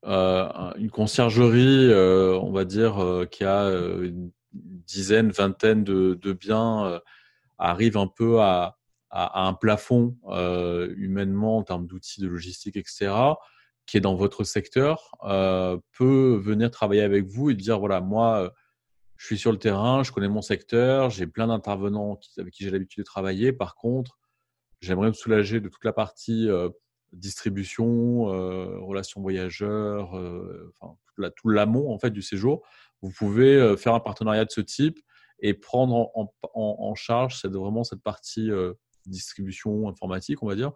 une 0.04 0.92
conciergerie, 0.92 1.94
on 1.94 2.52
va 2.52 2.66
dire, 2.66 3.26
qui 3.32 3.44
a 3.44 3.72
dizaine, 4.54 5.32
vingtaine 5.32 5.84
de, 5.84 6.34
biens 6.34 6.86
euh, 6.86 7.00
arrivent 7.58 7.98
un 7.98 8.08
peu 8.08 8.42
à, 8.42 8.76
un 9.10 9.54
plafond 9.54 10.18
euh, 10.28 10.94
humainement 10.98 11.58
en 11.58 11.64
termes 11.64 11.88
d'outils, 11.88 12.22
de 12.22 12.28
logistique, 12.28 12.76
etc., 12.76 13.14
qui 13.86 13.96
est 13.96 14.02
dans 14.02 14.16
votre 14.16 14.44
secteur, 14.44 15.12
euh, 15.24 15.78
peut 15.98 16.36
venir 16.36 16.70
travailler 16.70 17.02
avec 17.02 17.26
vous 17.26 17.50
et 17.50 17.56
dire, 17.56 17.80
voilà, 17.80 18.02
moi, 18.02 18.52
je 19.16 19.26
suis 19.26 19.38
sur 19.38 19.54
le 19.54 19.58
terrain, 19.58 20.04
je 20.04 20.12
connais 20.12 20.28
mon 20.28 20.42
secteur, 20.42 21.10
j'ai 21.10 21.26
plein 21.26 21.48
d'intervenants 21.48 22.20
avec 22.38 22.54
qui 22.54 22.66
j'ai 22.66 22.70
l'habitude 22.70 23.00
de 23.00 23.06
travailler. 23.06 23.54
Par 23.54 23.76
contre, 23.76 24.20
j'aimerais 24.82 25.08
me 25.08 25.14
soulager 25.14 25.60
de 25.60 25.70
toute 25.70 25.84
la 25.84 25.94
partie 25.94 26.48
distribution, 27.14 28.26
relations 28.86 29.22
voyageurs, 29.22 30.14
enfin, 30.80 30.96
tout 31.36 31.50
l'amont 31.50 31.92
en 31.92 32.00
fait 32.00 32.12
du 32.12 32.22
séjour 32.22 32.64
vous 33.02 33.12
pouvez 33.12 33.56
euh, 33.56 33.78
faire 33.78 33.94
un 33.94 34.00
partenariat 34.00 34.46
de 34.46 34.52
ce 34.52 34.62
type 34.62 35.00
et 35.40 35.54
prendre 35.54 36.10
en, 36.54 36.96
charge 36.96 37.40
cette, 37.40 37.54
vraiment 37.54 37.84
cette 37.84 38.02
partie 38.02 38.50
euh, 38.50 38.74
distribution 39.06 39.88
informatique, 39.88 40.42
on 40.42 40.48
va 40.48 40.56
dire. 40.56 40.72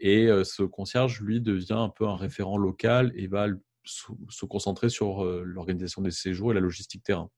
Et 0.00 0.26
euh, 0.26 0.42
ce 0.42 0.64
concierge, 0.64 1.20
lui, 1.20 1.40
devient 1.40 1.74
un 1.74 1.90
peu 1.90 2.08
un 2.08 2.16
référent 2.16 2.56
local 2.56 3.12
et 3.14 3.28
va 3.28 3.46
se 3.84 4.44
concentrer 4.46 4.88
sur 4.88 5.24
l'organisation 5.24 6.02
des 6.02 6.10
séjours 6.10 6.50
et 6.50 6.54
la 6.54 6.60
logistique 6.60 7.02
terrain. 7.02 7.30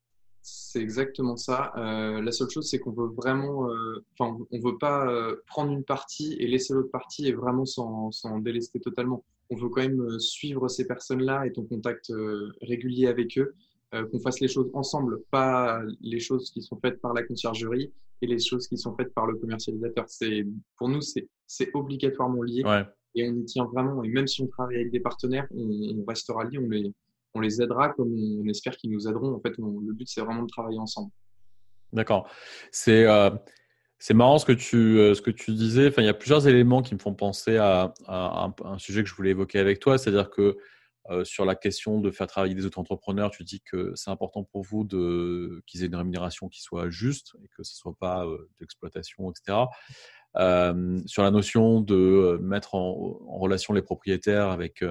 C'est 0.43 0.81
exactement 0.81 1.37
ça. 1.37 1.73
la 1.77 2.33
seule 2.33 2.51
chose, 2.51 2.69
c'est 2.69 2.81
qu'on 2.81 2.91
veut 2.91 3.09
vraiment, 3.17 3.69
enfin, 4.19 4.37
on 4.51 4.59
veut 4.59 4.77
pas 4.77 5.09
prendre 5.47 5.73
une 5.73 5.85
partie 5.85 6.35
et 6.41 6.49
laisser 6.49 6.75
l'autre 6.75 6.91
partie 6.91 7.29
et 7.29 7.33
vraiment 7.33 7.65
s'en 7.65 8.39
délester 8.41 8.81
totalement. 8.81 9.25
On 9.51 9.57
veut 9.57 9.69
quand 9.69 9.83
même 9.83 10.19
suivre 10.19 10.67
ces 10.67 10.87
personnes-là, 10.87 11.47
être 11.47 11.59
en 11.59 11.65
contact 11.65 12.13
régulier 12.61 13.07
avec 13.07 13.39
eux 13.39 13.55
euh, 13.95 14.07
qu'on 14.07 14.21
fasse 14.21 14.41
les 14.41 14.49
choses 14.49 14.71
ensemble, 14.73 15.21
pas 15.31 15.83
les 16.01 16.19
choses 16.19 16.51
qui 16.51 16.63
sont 16.63 16.79
faites 16.81 16.99
par 17.03 17.13
la 17.13 17.23
conciergerie 17.25 17.93
et 18.23 18.27
les 18.27 18.39
choses 18.39 18.67
qui 18.67 18.79
sont 18.79 18.97
faites 18.97 19.13
par 19.13 19.27
le 19.27 19.37
commercialisateur. 19.37 20.07
C'est 20.09 20.47
pour 20.79 20.89
nous, 20.89 21.01
c'est 21.03 21.71
obligatoirement 21.75 22.43
lié 22.43 22.63
et 23.15 23.29
on 23.29 23.35
y 23.35 23.45
tient 23.45 23.67
vraiment. 23.67 24.03
Et 24.03 24.09
même 24.09 24.27
si 24.27 24.41
on 24.41 24.47
travaille 24.47 24.77
avec 24.77 24.93
des 24.93 25.01
partenaires, 25.01 25.47
on, 25.55 26.05
restera 26.09 26.45
lié, 26.45 26.59
on 26.59 26.71
les, 26.71 26.91
on 27.35 27.41
les 27.41 27.63
aidera 27.63 27.91
comme 27.91 28.13
on, 28.13 28.47
espère 28.49 28.77
qu'ils 28.77 28.91
nous 28.91 29.09
aideront. 29.09 29.35
En 29.35 29.41
fait, 29.41 29.55
le 29.59 29.93
but, 29.93 30.09
c'est 30.09 30.21
vraiment 30.21 30.43
de 30.43 30.49
travailler 30.49 30.79
ensemble. 30.79 31.11
D'accord. 31.93 32.29
C'est 32.71 33.05
euh, 33.07 33.31
marrant 34.13 34.39
ce 34.39 34.47
que 34.47 34.53
tu, 34.53 34.99
euh, 34.99 35.15
ce 35.15 35.23
que 35.23 35.31
tu 35.31 35.53
disais. 35.53 35.89
Enfin, 35.89 36.03
il 36.03 36.07
y 36.07 36.11
a 36.11 36.15
plusieurs 36.15 36.49
éléments 36.49 36.83
qui 36.83 36.95
me 36.95 36.99
font 36.99 37.15
penser 37.15 37.57
à, 37.57 37.93
un, 38.09 38.79
sujet 38.79 39.03
que 39.03 39.09
je 39.09 39.15
voulais 39.15 39.31
évoquer 39.31 39.59
avec 39.59 39.79
toi, 39.79 39.99
c'est-à-dire 39.99 40.31
que 40.31 40.57
euh, 41.11 41.25
sur 41.25 41.45
la 41.45 41.57
question 41.57 42.01
de 42.01 42.11
faire 42.11 42.29
travailler 42.29 42.55
des 42.55 42.65
auto-entrepreneurs, 42.65 43.31
tu 43.31 43.43
dis 43.45 43.61
que 43.61 43.93
c'est 43.97 44.11
important 44.11 44.45
pour 44.45 44.63
vous 44.63 44.87
qu'ils 44.87 45.83
aient 45.83 45.87
une 45.87 45.97
rémunération 45.97 46.49
qui 46.49 46.63
soit 46.63 46.91
juste 46.91 47.35
et 47.43 47.49
que 47.49 47.63
ce 47.63 47.75
ne 47.75 47.77
soit 47.77 47.97
pas 47.99 48.25
d'exploitation, 48.61 49.31
etc. 49.31 49.67
Sur 51.07 51.23
la 51.23 51.31
notion 51.31 51.81
de 51.81 52.39
mettre 52.41 52.75
en, 52.75 52.95
relation 53.39 53.75
les 53.75 53.83
propriétaires 53.83 54.49
avec 54.49 54.83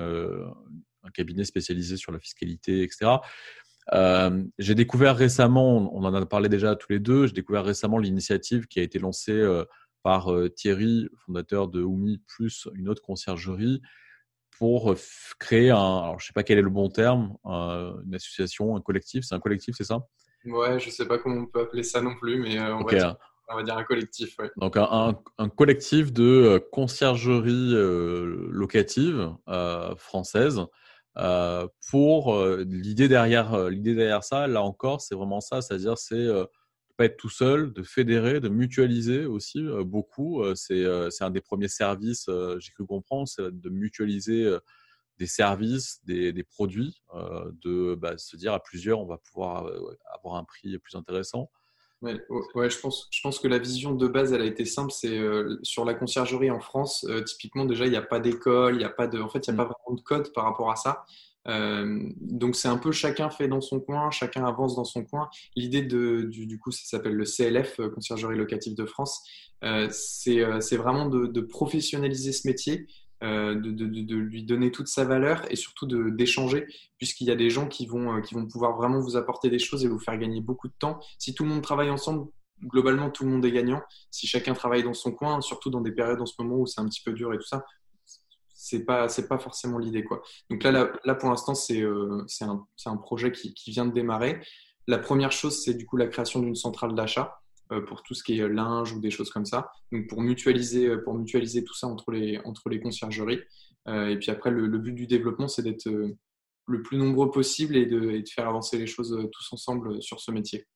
un 1.04 1.10
cabinet 1.10 1.44
spécialisé 1.44 1.98
sur 1.98 2.12
la 2.12 2.20
fiscalité, 2.20 2.84
etc. 2.84 3.18
j'ai 4.60 4.76
découvert 4.76 5.16
récemment, 5.16 5.94
on 5.96 6.04
en 6.04 6.14
a 6.14 6.26
parlé 6.26 6.50
déjà 6.50 6.76
tous 6.76 6.92
les 6.92 7.00
deux, 7.00 7.28
j'ai 7.28 7.34
découvert 7.34 7.66
récemment 7.66 7.98
l'initiative 7.98 8.68
qui 8.68 8.80
a 8.80 8.84
été 8.84 9.00
lancée 9.00 9.44
par 10.04 10.32
Thierry, 10.56 11.10
fondateur 11.26 11.68
de 11.68 11.82
Oumi, 11.82 12.22
plus 12.28 12.68
une 12.76 12.90
autre 12.90 13.02
conciergerie, 13.02 13.82
pour 14.58 14.94
créer 15.40 15.72
un, 15.72 15.76
alors 15.76 16.20
je 16.20 16.28
sais 16.28 16.34
pas 16.34 16.44
quel 16.44 16.60
est 16.60 16.64
le 16.64 16.70
bon 16.70 16.90
terme, 16.90 17.36
une 17.46 18.14
association, 18.14 18.76
un 18.76 18.82
collectif. 18.82 19.24
C'est 19.26 19.36
un 19.36 19.40
collectif, 19.40 19.76
c'est 19.76 19.84
ça? 19.84 20.06
Ouais, 20.46 20.80
je 20.80 20.90
sais 20.90 21.08
pas 21.08 21.18
comment 21.18 21.42
on 21.42 21.46
peut 21.46 21.62
appeler 21.62 21.84
ça 21.84 22.02
non 22.02 22.16
plus, 22.16 22.40
mais 22.40 22.60
euh, 22.60 22.76
on, 22.76 22.84
va, 22.84 22.94
dire, 22.94 23.16
on 23.50 23.56
va, 23.56 23.64
dire, 23.64 23.78
un 23.78 23.84
collectif. 23.84 24.38
Donc 24.58 24.76
un, 24.76 25.16
un, 25.38 25.50
collectif 25.50 26.12
de 26.12 26.24
euh, 26.24 26.60
conciergerie 26.72 27.74
euh, 27.74 28.48
locative 28.50 29.36
française. 29.98 30.62
Pour 31.89 32.45
l'idée 32.65 33.08
derrière 33.08 33.69
l'idée 33.69 33.95
derrière 33.95 34.24
ça, 34.24 34.47
là 34.47 34.62
encore, 34.62 35.02
c'est 35.02 35.15
vraiment 35.15 35.41
ça, 35.41 35.62
c'est-à-dire 35.62 35.97
c'est 35.97 36.28
être 37.00 37.17
tout 37.17 37.30
seul, 37.30 37.74
de 37.74 37.84
fédérer, 37.84 38.39
de 38.39 38.50
mutualiser 38.50 39.26
aussi 39.26 39.63
beaucoup. 39.86 40.43
C'est 40.56 40.86
un 41.21 41.30
des 41.30 41.41
premiers 41.41 41.67
services, 41.67 42.30
j'ai 42.60 42.71
cru 42.71 42.86
comprendre, 42.86 43.28
c'est 43.28 43.52
de 43.52 43.69
mutualiser 43.69 44.58
des 45.17 45.28
services, 45.28 46.04
des, 46.06 46.43
produits, 46.43 47.04
de 47.63 47.95
bah, 47.95 48.17
se 48.17 48.36
dire 48.38 48.54
à 48.54 48.62
plusieurs, 48.62 49.00
on 49.00 49.06
va 49.06 49.17
pouvoir 49.17 49.69
avoir 50.13 50.36
un 50.36 50.43
prix 50.43 50.78
plus 50.80 50.95
intéressant. 50.95 51.50
Ouais, 52.02 52.70
je, 52.70 52.80
pense, 52.80 53.08
je 53.12 53.20
pense 53.22 53.38
que 53.38 53.48
la 53.48 53.60
vision 53.60 53.94
de 53.94 54.08
base, 54.08 54.34
elle 54.34 54.42
a 54.42 54.46
été 54.46 54.66
simple. 54.66 54.92
C'est 54.92 55.20
sur 55.62 55.86
la 55.86 55.94
conciergerie 55.94 56.50
en 56.50 56.60
France, 56.60 57.06
typiquement, 57.28 57.66
déjà, 57.66 57.86
il 57.86 57.92
n'y 57.92 57.98
a 57.98 58.02
pas 58.02 58.20
d'école, 58.20 58.74
il 58.76 58.80
n'y 58.80 58.84
a 58.84 58.90
pas 58.90 59.08
de, 59.08 59.22
en 59.22 59.30
fait, 59.30 59.48
il 59.48 59.54
n'y 59.54 59.60
a 59.60 59.64
pas 59.64 59.72
vraiment 59.72 59.96
de 59.96 60.02
code 60.02 60.34
par 60.34 60.46
rapport 60.46 60.72
à 60.72 60.76
ça. 60.76 61.06
Euh, 61.48 62.10
donc 62.20 62.56
c'est 62.56 62.68
un 62.68 62.78
peu 62.78 62.92
chacun 62.92 63.30
fait 63.30 63.48
dans 63.48 63.62
son 63.62 63.80
coin, 63.80 64.12
chacun 64.12 64.46
avance 64.46 64.76
dans 64.76 64.84
son 64.84 65.04
coin. 65.04 65.30
L'idée 65.56 65.82
de, 65.82 66.24
du, 66.24 66.60
coup, 66.60 66.72
ça 66.72 66.84
s'appelle 66.86 67.16
le 67.16 67.26
CLF, 67.26 67.80
euh, 67.80 67.90
Conciergerie 67.90 68.38
locative 68.38 68.76
de 68.76 68.86
France. 68.86 69.24
Euh, 69.64 69.88
c'est 69.92 70.78
vraiment 70.78 71.08
de, 71.08 71.42
professionnaliser 71.42 72.32
ce 72.32 72.48
métier, 72.48 72.88
de, 73.22 73.56
de, 73.56 74.16
lui 74.16 74.44
donner 74.44 74.72
toute 74.72 74.88
sa 74.88 75.06
valeur 75.06 75.46
et 75.52 75.56
surtout 75.56 75.86
d'échanger, 75.86 76.66
puisqu'il 76.98 77.28
y 77.28 77.32
a 77.32 77.36
des 77.36 77.50
gens 77.50 77.68
qui 77.68 77.86
vont, 77.86 78.22
qui 78.22 78.34
vont 78.34 78.48
pouvoir 78.48 78.76
vraiment 78.76 79.00
vous 79.00 79.16
apporter 79.16 79.50
des 79.50 79.60
choses 79.60 79.86
et 79.86 79.88
vous 79.88 80.00
faire 80.00 80.18
gagner 80.18 80.42
beaucoup 80.42 80.68
de 80.68 80.74
temps. 80.80 81.00
Si 81.20 81.34
tout 81.34 81.44
le 81.44 81.50
monde 81.50 81.62
travaille 81.62 81.90
ensemble, 81.90 82.28
globalement, 82.64 83.10
tout 83.10 83.24
le 83.24 83.32
monde 83.32 83.46
est 83.46 83.52
gagnant. 83.52 83.82
Si 84.10 84.28
chacun 84.28 84.54
travaille 84.54 84.84
dans 84.84 84.94
son 84.94 85.12
coin, 85.12 85.42
surtout 85.42 85.70
dans 85.70 85.82
des 85.82 85.92
périodes 85.92 86.22
en 86.22 86.26
ce 86.26 86.34
moment 86.40 86.58
où 86.58 86.66
c'est 86.66 86.82
un 86.82 86.88
petit 86.88 87.02
peu 87.04 87.14
dur 87.14 87.34
et 87.34 87.38
tout 87.38 87.48
ça, 87.48 87.66
c'est 88.54 88.86
pas 88.86 89.08
pas 89.08 89.40
forcément 89.40 89.80
l'idée. 89.80 90.06
Donc 90.50 90.64
là 90.64 90.92
là, 91.04 91.16
pour 91.16 91.30
l'instant 91.30 91.56
c'est 91.56 91.82
euh, 91.82 92.26
un, 92.42 92.66
un, 92.86 92.98
projet 92.98 93.32
qui, 93.32 93.54
qui, 93.54 93.72
vient 93.72 93.86
de 93.86 93.92
démarrer. 93.92 94.40
La 94.88 95.00
première 95.00 95.32
chose 95.32 95.64
c'est 95.64 95.74
du 95.74 95.86
coup 95.86 95.98
la 95.98 96.08
création 96.08 96.40
d'une 96.40 96.56
centrale 96.56 96.94
d'achat 96.94 97.40
euh, 97.40 97.40
pour 97.80 98.04
tout 98.04 98.14
ce 98.14 98.24
qui 98.24 98.40
est 98.40 98.48
linge 98.48 98.94
ou 98.94 99.00
des 99.00 99.12
choses 99.12 99.30
comme 99.30 99.46
ça. 99.46 99.72
Donc 99.92 100.08
pour 100.08 100.22
mutualiser 100.22 100.88
euh, 100.88 101.04
pour 101.04 101.14
mutualiser 101.14 101.64
tout 101.64 101.76
ça 101.76 101.88
entre 101.88 102.12
les 102.12 102.40
entre 102.46 102.70
les 102.70 102.80
conciergeries. 102.80 103.42
et 103.88 104.18
puis 104.20 104.32
après 104.32 104.52
le, 104.52 104.78
but 104.78 104.94
du 104.94 105.08
développement 105.08 105.48
c'est 105.48 105.64
d'être 105.64 105.90
le 106.68 106.82
plus 106.84 106.98
nombreux 106.98 107.32
possible 107.32 107.76
et 107.76 107.86
de, 107.86 108.00
de 108.00 108.30
faire 108.30 108.48
avancer 108.48 108.78
les 108.78 108.88
choses 108.88 109.18
tous 109.32 109.54
ensemble 109.54 110.02
sur 110.02 110.20
ce 110.20 110.32
métier. 110.32 110.68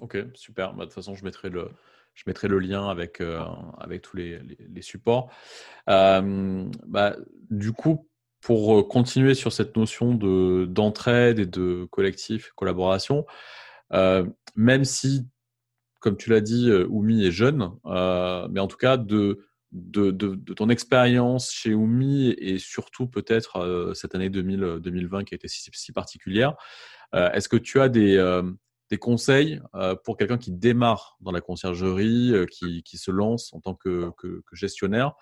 Ok, 0.00 0.18
super. 0.34 0.74
Bah, 0.74 0.80
de 0.80 0.84
toute 0.84 0.94
façon, 0.94 1.14
je 1.14 1.24
mettrai 1.24 1.48
le, 1.48 1.70
je 2.14 2.24
mettrai 2.26 2.48
le 2.48 2.58
lien 2.58 2.88
avec, 2.88 3.20
euh, 3.20 3.42
avec 3.78 4.02
tous 4.02 4.16
les, 4.16 4.40
les, 4.40 4.82
supports. 4.82 5.30
Euh, 5.88 6.68
bah, 6.86 7.16
du 7.50 7.72
coup, 7.72 8.08
pour 8.40 8.78
euh, 8.78 8.82
continuer 8.82 9.34
sur 9.34 9.52
cette 9.52 9.76
notion 9.76 10.14
de, 10.14 10.66
d'entraide 10.66 11.38
et 11.38 11.46
de 11.46 11.86
collectif, 11.90 12.52
collaboration, 12.56 13.24
même 14.56 14.84
si, 14.84 15.26
comme 16.06 16.16
tu 16.16 16.30
l'as 16.30 16.40
dit, 16.40 16.70
Oumi 16.70 17.26
est 17.26 17.32
jeune, 17.32 17.72
mais 17.84 18.60
en 18.60 18.68
tout 18.68 18.76
cas, 18.76 18.96
de 18.96 19.42
ton 20.54 20.68
expérience 20.68 21.50
chez 21.50 21.74
Oumi 21.74 22.28
et 22.38 22.60
surtout 22.60 23.08
peut-être 23.08 23.92
cette 23.96 24.14
année 24.14 24.30
2000, 24.30 24.78
2020 24.78 25.24
qui 25.24 25.34
a 25.34 25.36
été 25.36 25.48
si, 25.48 25.92
particulière, 25.92 26.54
est-ce 27.12 27.48
que 27.48 27.56
tu 27.56 27.80
as 27.80 27.88
des, 27.88 28.20
conseils 29.00 29.60
pour 30.04 30.16
quelqu'un 30.16 30.38
qui 30.38 30.52
démarre 30.52 31.16
dans 31.20 31.32
la 31.32 31.40
conciergerie, 31.40 32.34
qui, 32.52 32.98
se 32.98 33.10
lance 33.10 33.52
en 33.52 33.58
tant 33.60 33.74
que, 33.74 34.12
gestionnaire, 34.52 35.14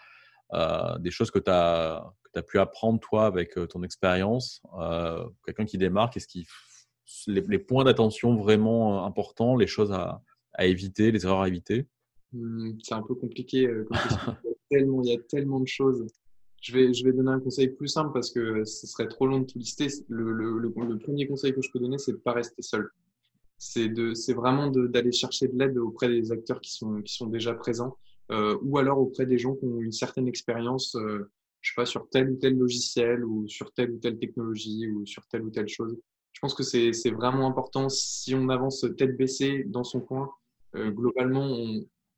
des 0.99 1.11
choses 1.11 1.31
que 1.31 1.39
tu 1.39 1.51
as, 1.51 2.13
as, 2.37 2.43
pu 2.43 2.59
apprendre 2.59 3.01
toi 3.01 3.25
avec 3.25 3.55
ton 3.71 3.83
expérience, 3.83 4.61
quelqu'un 5.47 5.65
qui 5.65 5.79
démarre, 5.79 6.11
qu'est-ce 6.11 6.29
qui 6.29 6.47
les, 7.27 7.59
points 7.59 7.85
d'attention 7.85 8.37
vraiment 8.37 9.07
importants, 9.07 9.57
les 9.57 9.67
choses 9.67 9.93
à, 9.93 10.21
à 10.55 10.67
éviter, 10.67 11.11
les 11.13 11.25
erreurs 11.25 11.43
à 11.43 11.49
éviter 11.49 11.87
mmh, 12.33 12.73
C'est 12.83 12.95
un 12.95 13.03
peu 13.03 13.15
compliqué. 13.15 13.63
il, 13.63 13.67
y 13.67 14.77
a 14.77 14.81
il 14.81 15.07
y 15.07 15.15
a 15.15 15.19
tellement 15.29 15.61
de 15.61 15.69
choses. 15.69 16.07
Je 16.63 16.73
vais, 16.73 16.95
je 16.95 17.05
vais 17.05 17.13
donner 17.13 17.31
un 17.31 17.41
conseil 17.41 17.69
plus 17.69 17.89
simple 17.89 18.13
parce 18.15 18.31
que 18.31 18.65
ce 18.65 18.87
serait 18.87 19.09
trop 19.09 19.27
long 19.27 19.41
de 19.41 19.47
tout 19.47 19.59
lister. 19.59 19.89
Le, 20.09 20.33
le, 20.33 20.59
le, 20.59 20.99
premier 20.99 21.27
conseil 21.27 21.53
que 21.53 21.61
je 21.61 21.71
peux 21.71 21.79
donner, 21.79 21.99
c'est 21.99 22.13
de 22.13 22.17
ne 22.17 22.23
pas 22.23 22.33
rester 22.33 22.63
seul. 22.63 22.89
C'est 23.59 24.33
vraiment 24.33 24.69
d'aller 24.69 25.13
chercher 25.13 25.49
de 25.49 25.59
l'aide 25.59 25.77
auprès 25.79 26.09
des 26.09 26.33
acteurs 26.33 26.61
qui 26.61 26.73
sont, 26.73 27.03
qui 27.03 27.15
sont 27.15 27.27
déjà 27.27 27.55
présents 27.55 27.97
euh, 28.31 28.57
ou 28.63 28.79
alors 28.79 28.99
auprès 28.99 29.27
des 29.27 29.39
gens 29.39 29.55
qui 29.55 29.67
ont 29.67 29.81
une 29.81 29.93
certaine 29.93 30.27
expérience, 30.29 30.95
euh, 30.97 31.31
je 31.61 31.71
sais 31.71 31.75
pas, 31.77 31.87
sur 31.87 32.09
tel 32.09 32.31
ou 32.31 32.37
tel 32.37 32.57
logiciel 32.57 33.25
ou 33.25 33.47
sur 33.49 33.73
telle 33.73 33.91
ou 33.93 33.99
telle 33.99 34.19
technologie 34.19 34.89
ou 34.89 35.05
sur 35.07 35.27
telle 35.27 35.43
ou 35.43 35.51
telle 35.51 35.69
chose. 35.69 35.97
Je 36.33 36.41
pense 36.41 36.55
que 36.55 36.63
c'est 36.63 37.11
vraiment 37.11 37.47
important. 37.47 37.89
Si 37.89 38.35
on 38.35 38.49
avance 38.49 38.85
tête 38.97 39.17
baissée 39.17 39.65
dans 39.67 39.85
son 39.85 40.01
coin, 40.01 40.31
euh, 40.77 40.91
globalement, 40.91 41.47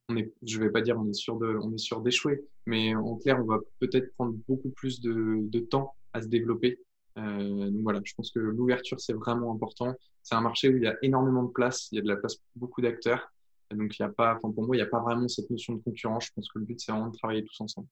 on, 0.09 0.17
est, 0.17 0.33
je 0.43 0.61
vais 0.61 0.71
pas 0.71 0.81
dire 0.81 0.97
on 0.99 1.09
est 1.09 1.79
sûr 1.79 2.01
d'échouer, 2.01 2.45
mais 2.67 2.95
en 2.95 3.17
clair, 3.17 3.39
on 3.41 3.45
va 3.45 3.59
peut-être 3.81 4.13
prendre 4.15 4.35
beaucoup 4.49 4.71
plus 4.71 5.01
de, 5.01 5.59
temps 5.61 5.95
à 6.13 6.23
se 6.23 6.29
développer. 6.29 6.79
Euh, 7.19 7.71
donc 7.71 7.83
voilà, 7.83 8.01
je 8.05 8.13
pense 8.15 8.31
que 8.31 8.39
l'ouverture 8.39 9.01
c'est 9.01 9.15
vraiment 9.15 9.53
important. 9.53 9.95
C'est 10.23 10.35
un 10.35 10.41
marché 10.41 10.69
où 10.69 10.77
il 10.77 10.83
y 10.83 10.87
a 10.87 10.97
énormément 11.03 11.45
de 11.45 11.51
place, 11.51 11.89
il 11.93 11.97
y 11.97 11.99
a 11.99 12.03
de 12.03 12.09
la 12.09 12.17
place 12.17 12.37
pour 12.37 12.47
beaucoup 12.57 12.81
d'acteurs. 12.83 13.33
Donc 13.71 13.99
il 13.99 14.03
a 14.03 14.09
pas, 14.09 14.37
pour 14.37 14.53
moi, 14.63 14.77
il 14.77 14.79
n'y 14.79 14.87
a 14.87 14.87
pas 14.87 15.01
vraiment 15.01 15.27
cette 15.29 15.51
notion 15.51 15.75
de 15.75 15.83
concurrence. 15.83 16.27
Je 16.27 16.33
pense 16.35 16.49
que 16.51 16.59
le 16.59 16.65
but 16.65 16.81
c'est 16.81 16.93
vraiment 16.93 17.09
de 17.09 17.17
travailler 17.17 17.45
tous 17.45 17.61
ensemble. 17.61 17.89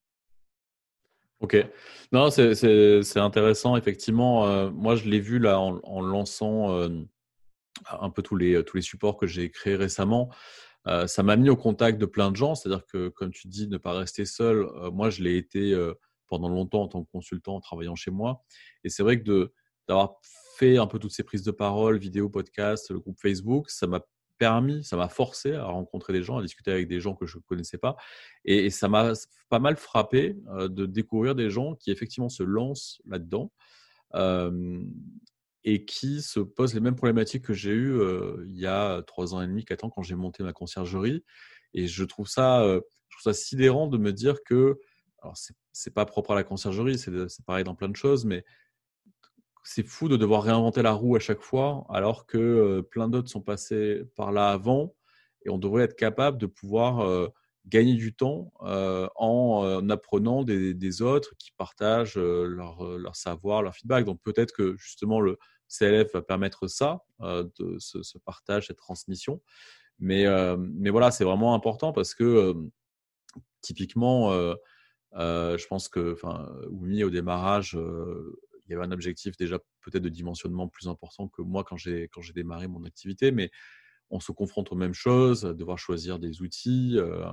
Ok. 1.41 1.57
Non, 2.11 2.29
c'est 2.29 3.17
intéressant. 3.17 3.75
Effectivement, 3.75 4.47
euh, 4.47 4.69
moi, 4.71 4.95
je 4.95 5.07
l'ai 5.09 5.19
vu 5.19 5.37
là 5.37 5.59
en, 5.59 6.01
lançant 6.01 6.89
un 7.89 8.09
peu 8.09 8.21
tous 8.21 8.35
les, 8.35 8.63
tous 8.63 8.77
les 8.77 8.83
supports 8.83 9.17
que 9.17 9.27
j'ai 9.27 9.49
créés 9.49 9.75
récemment. 9.75 10.33
Euh, 10.87 11.07
ça 11.07 11.23
m'a 11.23 11.35
mis 11.35 11.49
au 11.49 11.55
contact 11.55 11.97
de 11.97 12.05
plein 12.05 12.31
de 12.31 12.35
gens. 12.35 12.55
C'est-à-dire 12.55 12.85
que, 12.85 13.09
comme 13.09 13.31
tu 13.31 13.47
dis, 13.47 13.67
ne 13.67 13.77
pas 13.77 13.93
rester 13.93 14.25
seul. 14.25 14.67
moi, 14.93 15.09
je 15.09 15.23
l'ai 15.23 15.37
été 15.37 15.75
pendant 16.27 16.49
longtemps 16.49 16.83
en 16.83 16.87
tant 16.87 17.03
que 17.03 17.11
consultant 17.11 17.55
en 17.55 17.61
travaillant 17.61 17.95
chez 17.95 18.11
moi. 18.11 18.43
Et 18.83 18.89
c'est 18.89 19.03
vrai 19.03 19.21
que 19.21 19.51
d'avoir 19.87 20.15
fait 20.57 20.77
un 20.77 20.87
peu 20.87 20.99
toutes 20.99 21.11
ces 21.11 21.23
prises 21.23 21.43
de 21.43 21.51
parole, 21.51 21.97
vidéos, 21.97 22.29
podcasts, 22.29 22.91
le 22.91 22.99
groupe 22.99 23.19
Facebook, 23.19 23.69
ça 23.69 23.87
m'a 23.87 24.01
permis, 24.37 24.83
ça 24.83 24.97
m'a 24.97 25.07
forcé 25.07 25.53
à 25.53 25.65
rencontrer 25.65 26.13
des 26.13 26.23
gens, 26.23 26.37
à 26.37 26.41
discuter 26.41 26.71
avec 26.71 26.87
des 26.87 26.99
gens 26.99 27.15
que 27.15 27.25
je 27.25 27.37
ne 27.37 27.43
connaissais 27.43 27.77
pas. 27.77 27.95
Et, 28.43 28.69
ça 28.69 28.87
m'a 28.87 29.13
pas 29.49 29.59
mal 29.59 29.77
frappé 29.77 30.37
euh, 30.49 30.67
de 30.67 30.85
découvrir 30.85 31.35
des 31.35 31.49
gens 31.49 31.75
qui 31.75 31.91
effectivement 31.91 32.29
se 32.29 32.43
lancent 32.43 33.01
là-dedans 33.05 33.51
euh, 34.15 34.81
et 35.65 35.83
qui 35.83 36.21
se 36.21 36.39
posent 36.39 36.75
les 36.75 36.79
mêmes 36.79 36.95
problématiques 36.95 37.43
que 37.43 37.53
j'ai 37.53 37.71
eues 37.71 37.99
euh, 37.99 38.45
il 38.47 38.57
y 38.57 38.67
a 38.67 39.01
trois 39.01 39.33
ans 39.33 39.41
et 39.41 39.47
demi, 39.47 39.65
quatre 39.65 39.83
ans 39.83 39.89
quand 39.89 40.03
j'ai 40.03 40.15
monté 40.15 40.43
ma 40.43 40.53
conciergerie. 40.53 41.25
Et 41.73 41.87
je 41.87 42.03
trouve 42.05 42.27
ça, 42.27 42.63
je 42.63 43.17
trouve 43.17 43.33
ça 43.33 43.33
sidérant 43.33 43.87
de 43.87 43.97
me 43.97 44.13
dire 44.13 44.37
que, 44.45 44.79
alors 45.21 45.35
c'est 45.73 45.93
pas 45.93 46.05
propre 46.05 46.31
à 46.31 46.35
la 46.35 46.43
conciergerie, 46.43 46.97
c'est 46.97 47.45
pareil 47.45 47.65
dans 47.65 47.75
plein 47.75 47.89
de 47.89 47.95
choses, 47.97 48.23
mais 48.23 48.45
c'est 49.63 49.85
fou 49.85 50.07
de 50.07 50.15
devoir 50.15 50.43
réinventer 50.43 50.83
la 50.83 50.93
roue 50.93 51.17
à 51.17 51.19
chaque 51.19 51.41
fois, 51.41 51.85
alors 51.89 52.27
que 52.27 52.79
plein 52.91 53.09
d'autres 53.09 53.29
sont 53.29 53.41
passés 53.41 54.03
par 54.15 54.31
là 54.31 54.51
avant, 54.51 54.95
et 55.43 55.49
on 55.49 55.57
devrait 55.57 55.83
être 55.83 55.97
capable 55.97 56.37
de 56.37 56.45
pouvoir 56.45 57.29
gagner 57.65 57.95
du 57.95 58.15
temps 58.15 58.53
en 58.59 59.89
apprenant 59.89 60.43
des, 60.43 61.01
autres 61.01 61.35
qui 61.37 61.51
partagent 61.57 62.17
leur, 62.17 63.15
savoir, 63.15 63.63
leur 63.63 63.75
feedback. 63.75 64.05
Donc 64.05 64.21
peut-être 64.23 64.53
que 64.53 64.77
justement 64.77 65.19
le 65.19 65.37
CLF 65.67 66.13
va 66.13 66.21
permettre 66.21 66.67
ça, 66.67 67.03
de 67.19 67.77
ce, 67.79 68.17
partage, 68.19 68.67
cette 68.67 68.77
transmission. 68.77 69.41
Mais, 69.99 70.25
mais 70.57 70.89
voilà, 70.89 71.11
c'est 71.11 71.23
vraiment 71.23 71.53
important 71.53 71.91
parce 71.93 72.13
que 72.13 72.53
typiquement, 73.61 74.31
je 75.13 75.67
pense 75.67 75.87
que, 75.89 76.15
Oumi 76.69 77.03
au 77.03 77.09
démarrage, 77.09 77.77
il 78.67 78.71
y 78.71 78.75
avait 78.75 78.85
un 78.85 78.91
objectif 78.91 79.37
déjà 79.37 79.59
peut-être 79.81 80.03
de 80.03 80.09
dimensionnement 80.09 80.67
plus 80.67 80.87
important 80.87 81.27
que 81.27 81.41
moi 81.41 81.63
quand 81.63 81.77
j'ai 81.77 82.07
quand 82.09 82.21
j'ai 82.21 82.33
démarré 82.33 82.67
mon 82.67 82.83
activité, 82.83 83.31
mais 83.31 83.51
on 84.09 84.19
se 84.19 84.31
confronte 84.31 84.71
aux 84.71 84.75
mêmes 84.75 84.93
choses, 84.93 85.45
à 85.45 85.53
devoir 85.53 85.77
choisir 85.77 86.19
des 86.19 86.41
outils, 86.41 86.93
euh, 86.97 87.25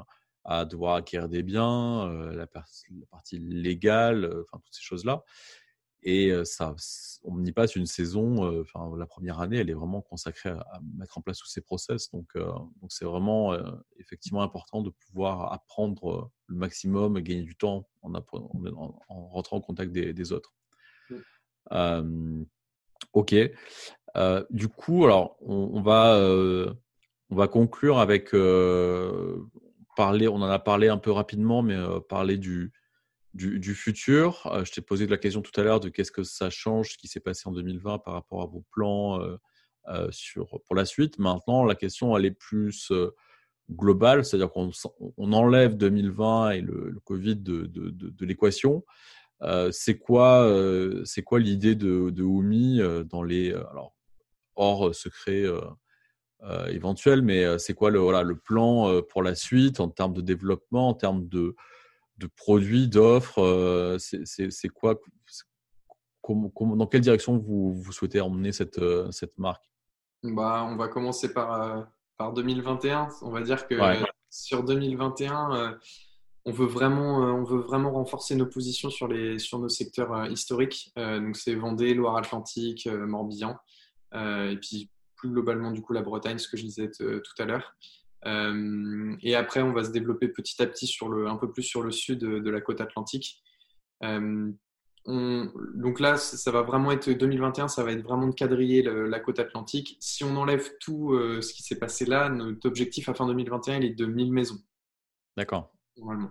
à 0.45 0.65
devoir 0.65 0.97
acquérir 0.97 1.29
des 1.29 1.43
biens, 1.43 2.09
euh, 2.09 2.35
la, 2.35 2.47
partie 2.47 3.39
légale, 3.39 4.25
euh, 4.25 4.43
enfin 4.43 4.61
toutes 4.65 4.75
ces 4.75 4.83
choses-là. 4.83 5.23
Et 6.05 6.33
ça, 6.45 6.75
on 7.23 7.45
y 7.45 7.53
passe 7.53 7.77
une 7.77 7.87
saison, 7.87 8.61
enfin 8.61 8.91
la 8.99 9.07
première 9.07 9.41
année, 9.41 9.59
elle 9.59 9.71
est 9.71 9.75
vraiment 9.75 10.01
consacrée 10.01 10.51
à, 10.51 10.81
mettre 10.99 11.19
en 11.19 11.21
place 11.21 11.39
tous 11.39 11.47
ces 11.47 11.61
process. 11.61 12.11
Donc, 12.11 12.37
donc 12.37 12.91
c'est 12.91 13.05
vraiment 13.05 13.57
effectivement 13.99 14.43
important 14.43 14.83
de 14.83 14.91
pouvoir 14.91 15.53
apprendre 15.53 16.33
le 16.47 16.57
maximum, 16.57 17.21
gagner 17.21 17.43
du 17.43 17.55
temps 17.55 17.89
en, 18.03 18.13
en, 18.15 19.29
rentrant 19.29 19.59
en 19.59 19.61
contact 19.61 19.93
des 19.93 20.33
autres 20.33 20.53
ok. 23.13 23.35
du 24.51 24.69
coup, 24.69 25.05
alors, 25.05 25.37
on, 25.41 25.81
va, 25.83 26.19
on 27.31 27.37
va 27.37 27.49
conclure 27.49 27.99
avec 27.99 28.31
parler, 29.97 30.29
on 30.29 30.37
en 30.37 30.43
a 30.43 30.59
parlé 30.59 30.89
un 30.89 30.99
peu 30.99 31.11
rapidement, 31.11 31.63
mais 31.63 31.77
parler 32.09 32.39
du, 32.39 32.73
du, 33.35 33.75
futur. 33.75 34.63
je 34.65 34.73
t'ai 34.73 34.83
posé 34.83 35.07
la 35.07 35.17
question 35.17 35.43
tout 35.43 35.59
à 35.59 35.65
l'heure 35.65 35.81
de 35.81 35.89
qu'est-ce 35.89 36.13
que 36.13 36.23
ça 36.23 36.51
change, 36.51 36.93
ce 36.93 36.99
qui 36.99 37.09
s'est 37.09 37.21
passé 37.21 37.49
en 37.49 37.53
2020 37.53 37.99
par 37.99 38.15
rapport 38.15 38.43
à 38.43 38.47
vos 38.47 38.65
plans 38.71 39.21
sur, 40.11 40.61
pour 40.65 40.77
la 40.77 40.85
suite. 40.85 41.19
Maintenant, 41.19 41.65
la 41.65 41.75
question, 41.75 42.17
elle 42.17 42.27
est 42.27 42.31
plus 42.31 42.93
globale, 43.71 44.25
c'est-à-dire 44.25 44.51
qu'on 44.51 44.71
on 45.17 45.33
enlève 45.33 45.77
2020 45.77 46.51
et 46.51 46.61
le, 46.61 46.99
Covid 47.05 47.37
de, 47.37 47.67
de, 47.67 47.91
de 47.91 48.27
l'équation. 48.27 48.85
Euh, 49.43 49.71
c'est 49.73 49.99
quoi, 49.99 50.45
euh, 50.45 51.03
c'est 51.05 51.23
quoi 51.23 51.41
l'idée 51.41 51.75
de, 51.75 52.11
de 52.11 52.23
Oumi 52.23 52.81
euh, 52.81 53.03
dans 53.03 53.23
les, 53.23 53.53
alors 53.53 53.95
hors 54.55 54.95
secret 54.95 55.45
éventuel, 56.69 57.23
mais 57.23 57.59
c'est 57.59 57.73
quoi 57.73 57.91
le, 57.91 58.01
voilà, 58.01 58.23
le 58.23 58.37
plan 58.37 59.01
pour 59.03 59.23
la 59.23 59.35
suite 59.35 59.81
en 59.81 59.89
termes 59.89 60.13
de 60.13 60.21
développement, 60.21 60.89
en 60.89 60.95
termes 60.95 61.27
de, 61.27 61.57
de 62.23 62.31
produits, 62.37 62.89
d'offres 62.89 63.97
C'est 63.99 64.69
quoi 64.69 64.99
dans 66.29 66.87
quelle 66.87 67.01
direction 67.01 67.37
vous, 67.37 67.75
vous 67.75 67.93
souhaitez 67.93 68.21
emmener 68.21 68.53
cette, 68.53 68.81
cette 69.11 69.39
marque? 69.39 69.71
Bah, 70.23 70.67
On 70.71 70.77
va 70.77 70.89
commencer 70.89 71.33
par, 71.33 71.89
par 72.17 72.33
2021. 72.33 73.09
On 73.23 73.31
va 73.31 73.43
dire 73.43 73.67
que 73.67 73.75
sur 74.31 74.63
2021, 74.63 75.79
on 76.45 76.53
veut 76.53 76.67
vraiment, 76.67 77.23
euh, 77.23 77.33
on 77.33 77.45
veut 77.45 77.61
vraiment 77.61 77.93
renforcer 77.93 78.35
nos 78.35 78.47
positions 78.47 78.91
sur, 78.91 79.07
les, 79.07 79.39
sur 79.39 79.59
nos 79.59 79.69
secteurs 79.69 80.13
euh, 80.13 80.29
historiques. 80.29 80.93
Euh, 80.99 81.21
donc, 81.21 81.37
c'est 81.37 81.55
Vendée, 81.55 81.95
Loire-Atlantique, 81.95 82.87
Morbihan. 82.87 83.57
et 84.15 84.59
puis, 84.61 84.91
plus 85.17 85.31
globalement, 85.31 85.71
du 85.71 85.83
coup, 85.83 85.93
la 85.93 86.03
Bretagne, 86.03 86.39
ce 86.39 86.49
que 86.49 86.57
je 86.57 86.65
disais 86.65 86.91
tout 86.91 87.43
à 87.43 87.45
l'heure. 87.45 87.77
Et 88.25 89.35
après, 89.35 89.63
on 89.63 89.73
va 89.73 89.85
se 89.85 89.91
développer 89.91 90.29
petit 90.29 90.63
à 90.63 90.67
petit 90.67 90.87
sur 90.87 91.09
le, 91.09 91.27
un 91.27 91.37
peu 91.37 91.51
plus 91.51 91.63
sur 91.63 91.83
le 91.83 91.91
sud 91.91 92.21
de, 92.21 92.51
la 92.51 92.61
côte 92.61 92.81
atlantique. 92.81 93.43
donc 94.01 96.01
là, 96.01 96.17
ça 96.17 96.51
va 96.51 96.63
vraiment 96.63 96.93
être 96.93 97.11
2021, 97.11 97.69
ça 97.69 97.83
va 97.83 97.93
être 97.93 98.03
vraiment 98.03 98.29
de 98.29 98.35
quadriller 98.35 98.83
la 98.83 99.21
côte 99.21 99.39
atlantique. 99.39 99.97
Si 100.01 100.23
on 100.23 100.37
enlève 100.37 100.71
tout 100.79 101.19
ce 101.41 101.53
qui 101.53 101.63
s'est 101.63 101.79
passé 101.79 102.05
là, 102.05 102.29
notre 102.29 102.69
objectif 102.69 103.09
à 103.09 103.15
fin 103.15 103.27
2021, 103.27 103.79
il 103.79 103.85
est 103.85 103.95
de 103.95 104.07
1000 104.07 104.33
maisons. 104.33 104.59
D'accord 105.37 105.73
normalement. 105.97 106.31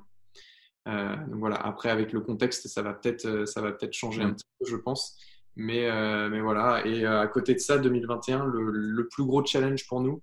Euh, 0.87 1.15
donc 1.27 1.39
voilà, 1.39 1.57
après 1.57 1.89
avec 1.89 2.11
le 2.11 2.21
contexte, 2.21 2.67
ça 2.67 2.81
va 2.81 2.93
peut-être 2.93 3.25
euh, 3.25 3.45
ça 3.45 3.61
va 3.61 3.71
peut-être 3.71 3.93
changer 3.93 4.23
un 4.23 4.33
petit 4.33 4.45
peu, 4.59 4.65
je 4.65 4.75
pense. 4.75 5.17
Mais, 5.55 5.89
euh, 5.89 6.29
mais 6.29 6.39
voilà, 6.39 6.85
et 6.85 7.05
à 7.05 7.27
côté 7.27 7.53
de 7.53 7.59
ça, 7.59 7.77
2021, 7.77 8.45
le, 8.45 8.71
le 8.71 9.07
plus 9.09 9.25
gros 9.25 9.45
challenge 9.45 9.85
pour 9.87 9.99
nous, 9.99 10.21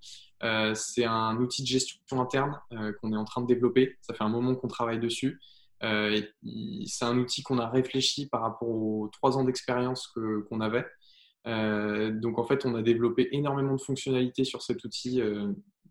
c'est 0.73 1.05
un 1.05 1.37
outil 1.37 1.63
de 1.63 1.67
gestion 1.67 1.99
interne 2.11 2.59
qu'on 3.01 3.13
est 3.13 3.17
en 3.17 3.25
train 3.25 3.41
de 3.41 3.47
développer. 3.47 3.97
Ça 4.01 4.13
fait 4.13 4.23
un 4.23 4.29
moment 4.29 4.55
qu'on 4.55 4.67
travaille 4.67 4.99
dessus. 4.99 5.39
c'est 5.81 7.05
un 7.05 7.17
outil 7.17 7.43
qu'on 7.43 7.59
a 7.59 7.67
réfléchi 7.69 8.27
par 8.27 8.41
rapport 8.41 8.69
aux 8.69 9.09
trois 9.11 9.37
ans 9.37 9.43
d'expérience 9.43 10.07
qu'on 10.07 10.61
avait. 10.61 10.85
donc 11.45 12.39
en 12.39 12.43
fait, 12.43 12.65
on 12.65 12.75
a 12.75 12.81
développé 12.81 13.29
énormément 13.31 13.75
de 13.75 13.81
fonctionnalités 13.81 14.43
sur 14.43 14.61
cet 14.61 14.83
outil 14.83 15.21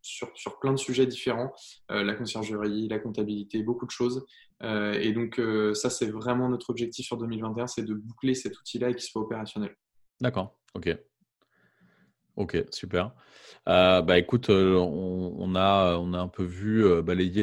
sur, 0.00 0.30
sur, 0.34 0.58
plein 0.60 0.72
de 0.72 0.78
sujets 0.78 1.06
différents, 1.06 1.52
la 1.90 2.14
conciergerie, 2.14 2.88
la 2.88 2.98
comptabilité, 2.98 3.62
beaucoup 3.62 3.86
de 3.86 3.90
choses. 3.90 4.24
et 4.62 5.12
donc 5.12 5.40
ça, 5.74 5.90
c'est 5.90 6.10
vraiment 6.10 6.48
notre 6.48 6.70
objectif 6.70 7.06
sur 7.06 7.18
2021, 7.18 7.66
c'est 7.66 7.84
de 7.84 7.94
boucler 7.94 8.34
cet 8.34 8.58
outil-là 8.58 8.90
et 8.90 8.94
qu'il 8.94 9.04
soit 9.04 9.22
opérationnel. 9.22 9.76
D'accord, 10.20 10.58
ok. 10.74 10.96
Ok, 12.38 12.56
super. 12.70 13.10
Euh, 13.68 14.00
bah 14.00 14.16
écoute, 14.16 14.48
euh, 14.48 14.76
on, 14.76 15.56
a, 15.56 15.96
on 15.98 16.14
a 16.14 16.18
un 16.18 16.28
peu 16.28 16.44
vu 16.44 16.86
euh, 16.86 17.02
balayer 17.02 17.42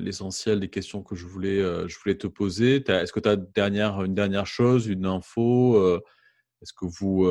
l'essentiel 0.00 0.58
des 0.58 0.68
questions 0.68 1.04
que 1.04 1.14
je 1.14 1.26
voulais, 1.26 1.60
je 1.88 1.96
voulais 2.00 2.18
te 2.18 2.26
poser. 2.26 2.82
Est-ce 2.88 3.12
que 3.12 3.20
tu 3.20 3.28
as 3.28 3.36
dernière, 3.36 4.02
une 4.02 4.16
dernière 4.16 4.46
chose, 4.46 4.88
une 4.88 5.06
info 5.06 5.80
Est-ce 6.60 6.72
que 6.72 6.86
vous, 6.86 7.22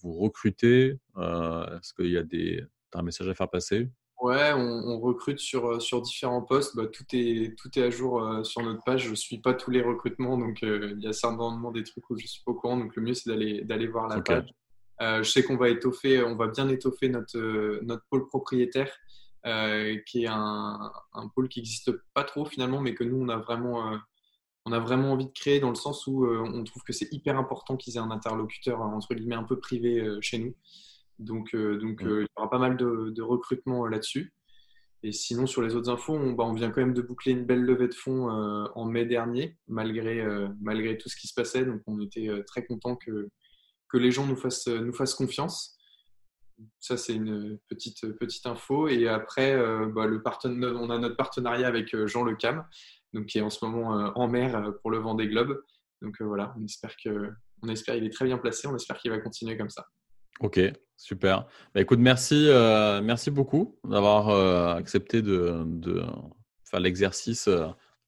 vous 0.00 0.12
recrutez 0.12 0.96
Est-ce 1.16 1.92
qu'il 1.92 2.12
y 2.12 2.18
a 2.18 2.22
des, 2.22 2.62
as 2.94 3.00
un 3.00 3.02
message 3.02 3.28
à 3.28 3.34
faire 3.34 3.50
passer? 3.50 3.90
Ouais, 4.20 4.52
on, 4.54 5.00
recrute 5.00 5.40
sur, 5.40 5.82
sur 5.82 6.02
différents 6.02 6.42
postes. 6.42 6.76
Bah, 6.76 6.86
tout, 6.86 7.04
est, 7.12 7.58
tout 7.58 7.68
est 7.76 7.82
à 7.82 7.90
jour 7.90 8.22
sur 8.44 8.62
notre 8.62 8.84
page. 8.84 9.06
Je 9.06 9.10
ne 9.10 9.16
suis 9.16 9.40
pas 9.40 9.54
tous 9.54 9.72
les 9.72 9.82
recrutements, 9.82 10.38
donc 10.38 10.62
il 10.62 11.00
y 11.00 11.08
a 11.08 11.12
certainement 11.12 11.72
des 11.72 11.82
trucs 11.82 12.08
où 12.08 12.16
je 12.16 12.28
suis 12.28 12.44
pas 12.44 12.52
au 12.52 12.54
courant. 12.54 12.76
Donc 12.76 12.94
le 12.94 13.02
mieux, 13.02 13.14
c'est 13.14 13.28
d'aller 13.28 13.88
voir 13.88 14.06
la 14.06 14.20
page. 14.20 14.54
Euh, 15.00 15.22
je 15.22 15.30
sais 15.30 15.42
qu'on 15.42 15.56
va 15.56 15.68
étoffer, 15.68 16.22
on 16.22 16.36
va 16.36 16.46
bien 16.48 16.68
étoffer 16.68 17.08
notre, 17.08 17.36
euh, 17.36 17.80
notre 17.82 18.04
pôle 18.10 18.26
propriétaire, 18.28 18.92
euh, 19.46 19.98
qui 20.06 20.24
est 20.24 20.28
un, 20.28 20.92
un, 21.12 21.28
pôle 21.28 21.48
qui 21.48 21.60
n'existe 21.60 21.90
pas 22.14 22.24
trop 22.24 22.44
finalement, 22.44 22.80
mais 22.80 22.94
que 22.94 23.04
nous, 23.04 23.20
on 23.20 23.28
a 23.28 23.36
vraiment, 23.36 23.98
on 24.64 24.72
a 24.72 24.78
vraiment 24.78 25.12
envie 25.12 25.26
de 25.26 25.32
créer 25.32 25.60
dans 25.60 25.68
le 25.68 25.74
sens 25.74 26.06
où 26.06 26.26
on 26.26 26.64
trouve 26.64 26.82
que 26.84 26.92
c'est 26.92 27.12
hyper 27.12 27.36
important 27.36 27.76
qu'ils 27.76 27.96
aient 27.96 28.00
un 28.00 28.10
interlocuteur, 28.10 28.80
entre 28.80 29.14
guillemets, 29.14 29.34
un 29.34 29.44
peu 29.44 29.58
privé 29.58 30.02
chez 30.20 30.38
nous. 30.38 30.54
Donc, 31.18 31.54
donc 31.54 31.98
il 32.02 32.22
y 32.22 32.26
aura 32.36 32.50
pas 32.50 32.58
mal 32.58 32.76
de, 32.76 33.10
de 33.10 33.22
recrutement 33.22 33.86
là-dessus. 33.86 34.32
Et 35.02 35.12
sinon, 35.12 35.46
sur 35.46 35.60
les 35.60 35.76
autres 35.76 35.90
infos, 35.90 36.14
on, 36.14 36.32
bah, 36.32 36.44
on, 36.44 36.54
vient 36.54 36.70
quand 36.70 36.80
même 36.80 36.94
de 36.94 37.02
boucler 37.02 37.32
une 37.32 37.44
belle 37.44 37.62
levée 37.62 37.88
de 37.88 37.94
fonds 37.94 38.30
en 38.30 38.84
mai 38.86 39.04
dernier, 39.04 39.58
malgré, 39.68 40.24
malgré 40.62 40.96
tout 40.96 41.10
ce 41.10 41.16
qui 41.16 41.26
se 41.26 41.34
passait. 41.34 41.66
Donc, 41.66 41.82
on 41.86 42.00
était 42.00 42.30
très 42.46 42.64
content 42.64 42.96
que, 42.96 43.28
que 43.94 43.98
les 43.98 44.10
gens 44.10 44.26
nous 44.26 44.34
fassent, 44.34 44.66
nous 44.66 44.92
fassent 44.92 45.14
confiance. 45.14 45.78
Ça, 46.80 46.96
c'est 46.96 47.14
une 47.14 47.58
petite, 47.68 48.04
petite 48.18 48.44
info. 48.46 48.88
Et 48.88 49.06
après, 49.08 49.52
euh, 49.52 49.86
bah, 49.86 50.06
le 50.06 50.20
on 50.76 50.90
a 50.90 50.98
notre 50.98 51.16
partenariat 51.16 51.68
avec 51.68 51.94
euh, 51.94 52.08
Jean 52.08 52.24
Le 52.24 52.34
Cam, 52.34 52.66
donc, 53.12 53.26
qui 53.26 53.38
est 53.38 53.42
en 53.42 53.50
ce 53.50 53.64
moment 53.64 53.96
euh, 53.96 54.10
en 54.16 54.26
mer 54.26 54.72
pour 54.82 54.90
le 54.90 54.98
vent 54.98 55.14
des 55.14 55.28
globes. 55.28 55.62
Donc 56.02 56.20
voilà, 56.20 56.52
on 56.58 56.64
espère 56.64 56.94
espère 57.70 57.94
il 57.94 58.04
est 58.04 58.12
très 58.12 58.24
bien 58.24 58.36
placé. 58.36 58.66
On 58.66 58.74
espère 58.74 58.98
qu'il 58.98 59.12
va 59.12 59.18
continuer 59.18 59.56
comme 59.56 59.70
ça. 59.70 59.86
Ok, 60.40 60.60
super. 60.96 61.46
Bah, 61.72 61.80
écoute, 61.80 62.00
merci, 62.00 62.48
merci 63.02 63.30
beaucoup 63.30 63.78
d'avoir 63.84 64.28
accepté 64.76 65.22
de, 65.22 66.02
faire 66.64 66.80
l'exercice 66.80 67.48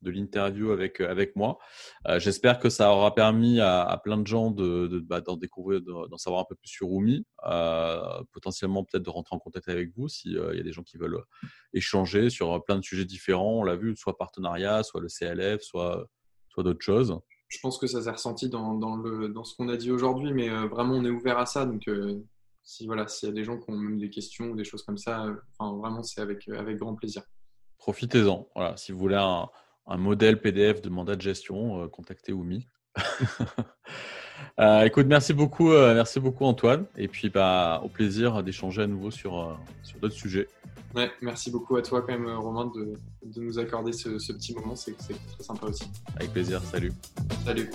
de 0.02 0.10
l'interview 0.10 0.70
avec, 0.70 1.00
euh, 1.00 1.10
avec 1.10 1.36
moi. 1.36 1.58
Euh, 2.06 2.18
j'espère 2.18 2.58
que 2.58 2.68
ça 2.68 2.92
aura 2.92 3.14
permis 3.14 3.60
à, 3.60 4.00
plein 4.02 4.18
de 4.18 4.26
gens 4.26 4.50
de, 4.50 4.86
de 4.86 4.98
bah, 5.00 5.20
d'en 5.20 5.36
découvrir, 5.36 5.80
d'en 5.82 6.18
savoir 6.18 6.42
un 6.42 6.44
peu 6.48 6.54
plus 6.54 6.68
sur 6.68 6.90
Oumi, 6.90 7.24
euh, 7.46 8.22
potentiellement 8.32 8.84
peut-être 8.84 9.04
de 9.04 9.10
rentrer 9.10 9.34
en 9.34 9.38
contact 9.38 9.68
avec 9.68 9.90
vous 9.96 10.08
s'il 10.08 10.32
y 10.32 10.38
a 10.38 10.62
des 10.62 10.72
gens 10.72 10.82
qui 10.82 10.96
veulent 10.98 11.22
échanger 11.72 12.30
sur 12.30 12.62
plein 12.64 12.76
de 12.76 12.84
sujets 12.84 13.04
différents. 13.04 13.60
On 13.60 13.64
l'a 13.64 13.76
vu, 13.76 13.96
soit 13.96 14.16
partenariat, 14.16 14.82
soit 14.82 15.00
le 15.00 15.08
CLF, 15.08 15.62
soit, 15.62 16.06
soit 16.48 16.62
d'autres 16.62 16.84
choses. 16.84 17.18
Je 17.48 17.58
pense 17.60 17.78
que 17.78 17.86
ça 17.86 18.02
s'est 18.02 18.10
ressenti 18.10 18.48
dans, 18.48 18.74
dans, 18.74 18.96
le, 18.96 19.28
dans 19.28 19.44
ce 19.44 19.54
qu'on 19.54 19.68
a 19.68 19.76
dit 19.76 19.90
aujourd'hui, 19.90 20.32
mais 20.32 20.48
vraiment 20.66 20.94
on 20.94 21.04
est 21.04 21.10
ouvert 21.10 21.38
à 21.38 21.46
ça. 21.46 21.64
Donc 21.64 21.88
si 22.62 22.86
voilà, 22.86 23.06
s'il 23.06 23.28
y 23.28 23.32
a 23.32 23.34
des 23.34 23.44
gens 23.44 23.58
qui 23.58 23.70
ont 23.70 23.76
même 23.76 23.98
des 23.98 24.10
questions 24.10 24.46
ou 24.46 24.56
des 24.56 24.64
choses 24.64 24.82
comme 24.82 24.98
ça, 24.98 25.26
enfin, 25.58 25.76
vraiment 25.76 26.02
c'est 26.02 26.20
avec, 26.20 26.48
avec 26.48 26.76
grand 26.78 26.94
plaisir. 26.96 27.22
Profitez-en. 27.78 28.48
Voilà, 28.56 28.76
si 28.76 28.90
vous 28.90 28.98
voulez 28.98 29.16
un, 29.16 29.48
un 29.86 29.96
modèle 29.96 30.40
PDF 30.40 30.82
de 30.82 30.88
mandat 30.88 31.16
de 31.16 31.22
gestion, 31.22 31.82
euh, 31.82 31.88
contactez 31.88 32.32
Oumi. 32.32 32.68
Euh, 34.58 34.84
écoute, 34.84 35.06
merci 35.06 35.34
beaucoup, 35.34 35.70
euh, 35.70 35.94
merci 35.94 36.18
beaucoup 36.18 36.44
Antoine. 36.44 36.86
Et 36.96 37.08
puis, 37.08 37.28
bah, 37.28 37.80
au 37.84 37.88
plaisir 37.88 38.42
d'échanger 38.42 38.82
à 38.82 38.86
nouveau 38.86 39.10
sur, 39.10 39.58
sur 39.82 39.98
d'autres 39.98 40.14
sujets. 40.14 40.48
Ouais, 40.94 41.10
merci 41.20 41.50
beaucoup 41.50 41.76
à 41.76 41.82
toi 41.82 42.00
quand 42.00 42.12
même, 42.12 42.26
Romain, 42.26 42.70
de, 42.74 42.94
de 43.22 43.40
nous 43.42 43.58
accorder 43.58 43.92
ce, 43.92 44.18
ce 44.18 44.32
petit 44.32 44.54
moment. 44.54 44.74
C'est 44.74 44.96
très 44.96 45.42
sympa 45.42 45.66
aussi. 45.66 45.84
Avec 46.16 46.32
plaisir. 46.32 46.62
Salut. 46.62 46.92
Salut. 47.44 47.70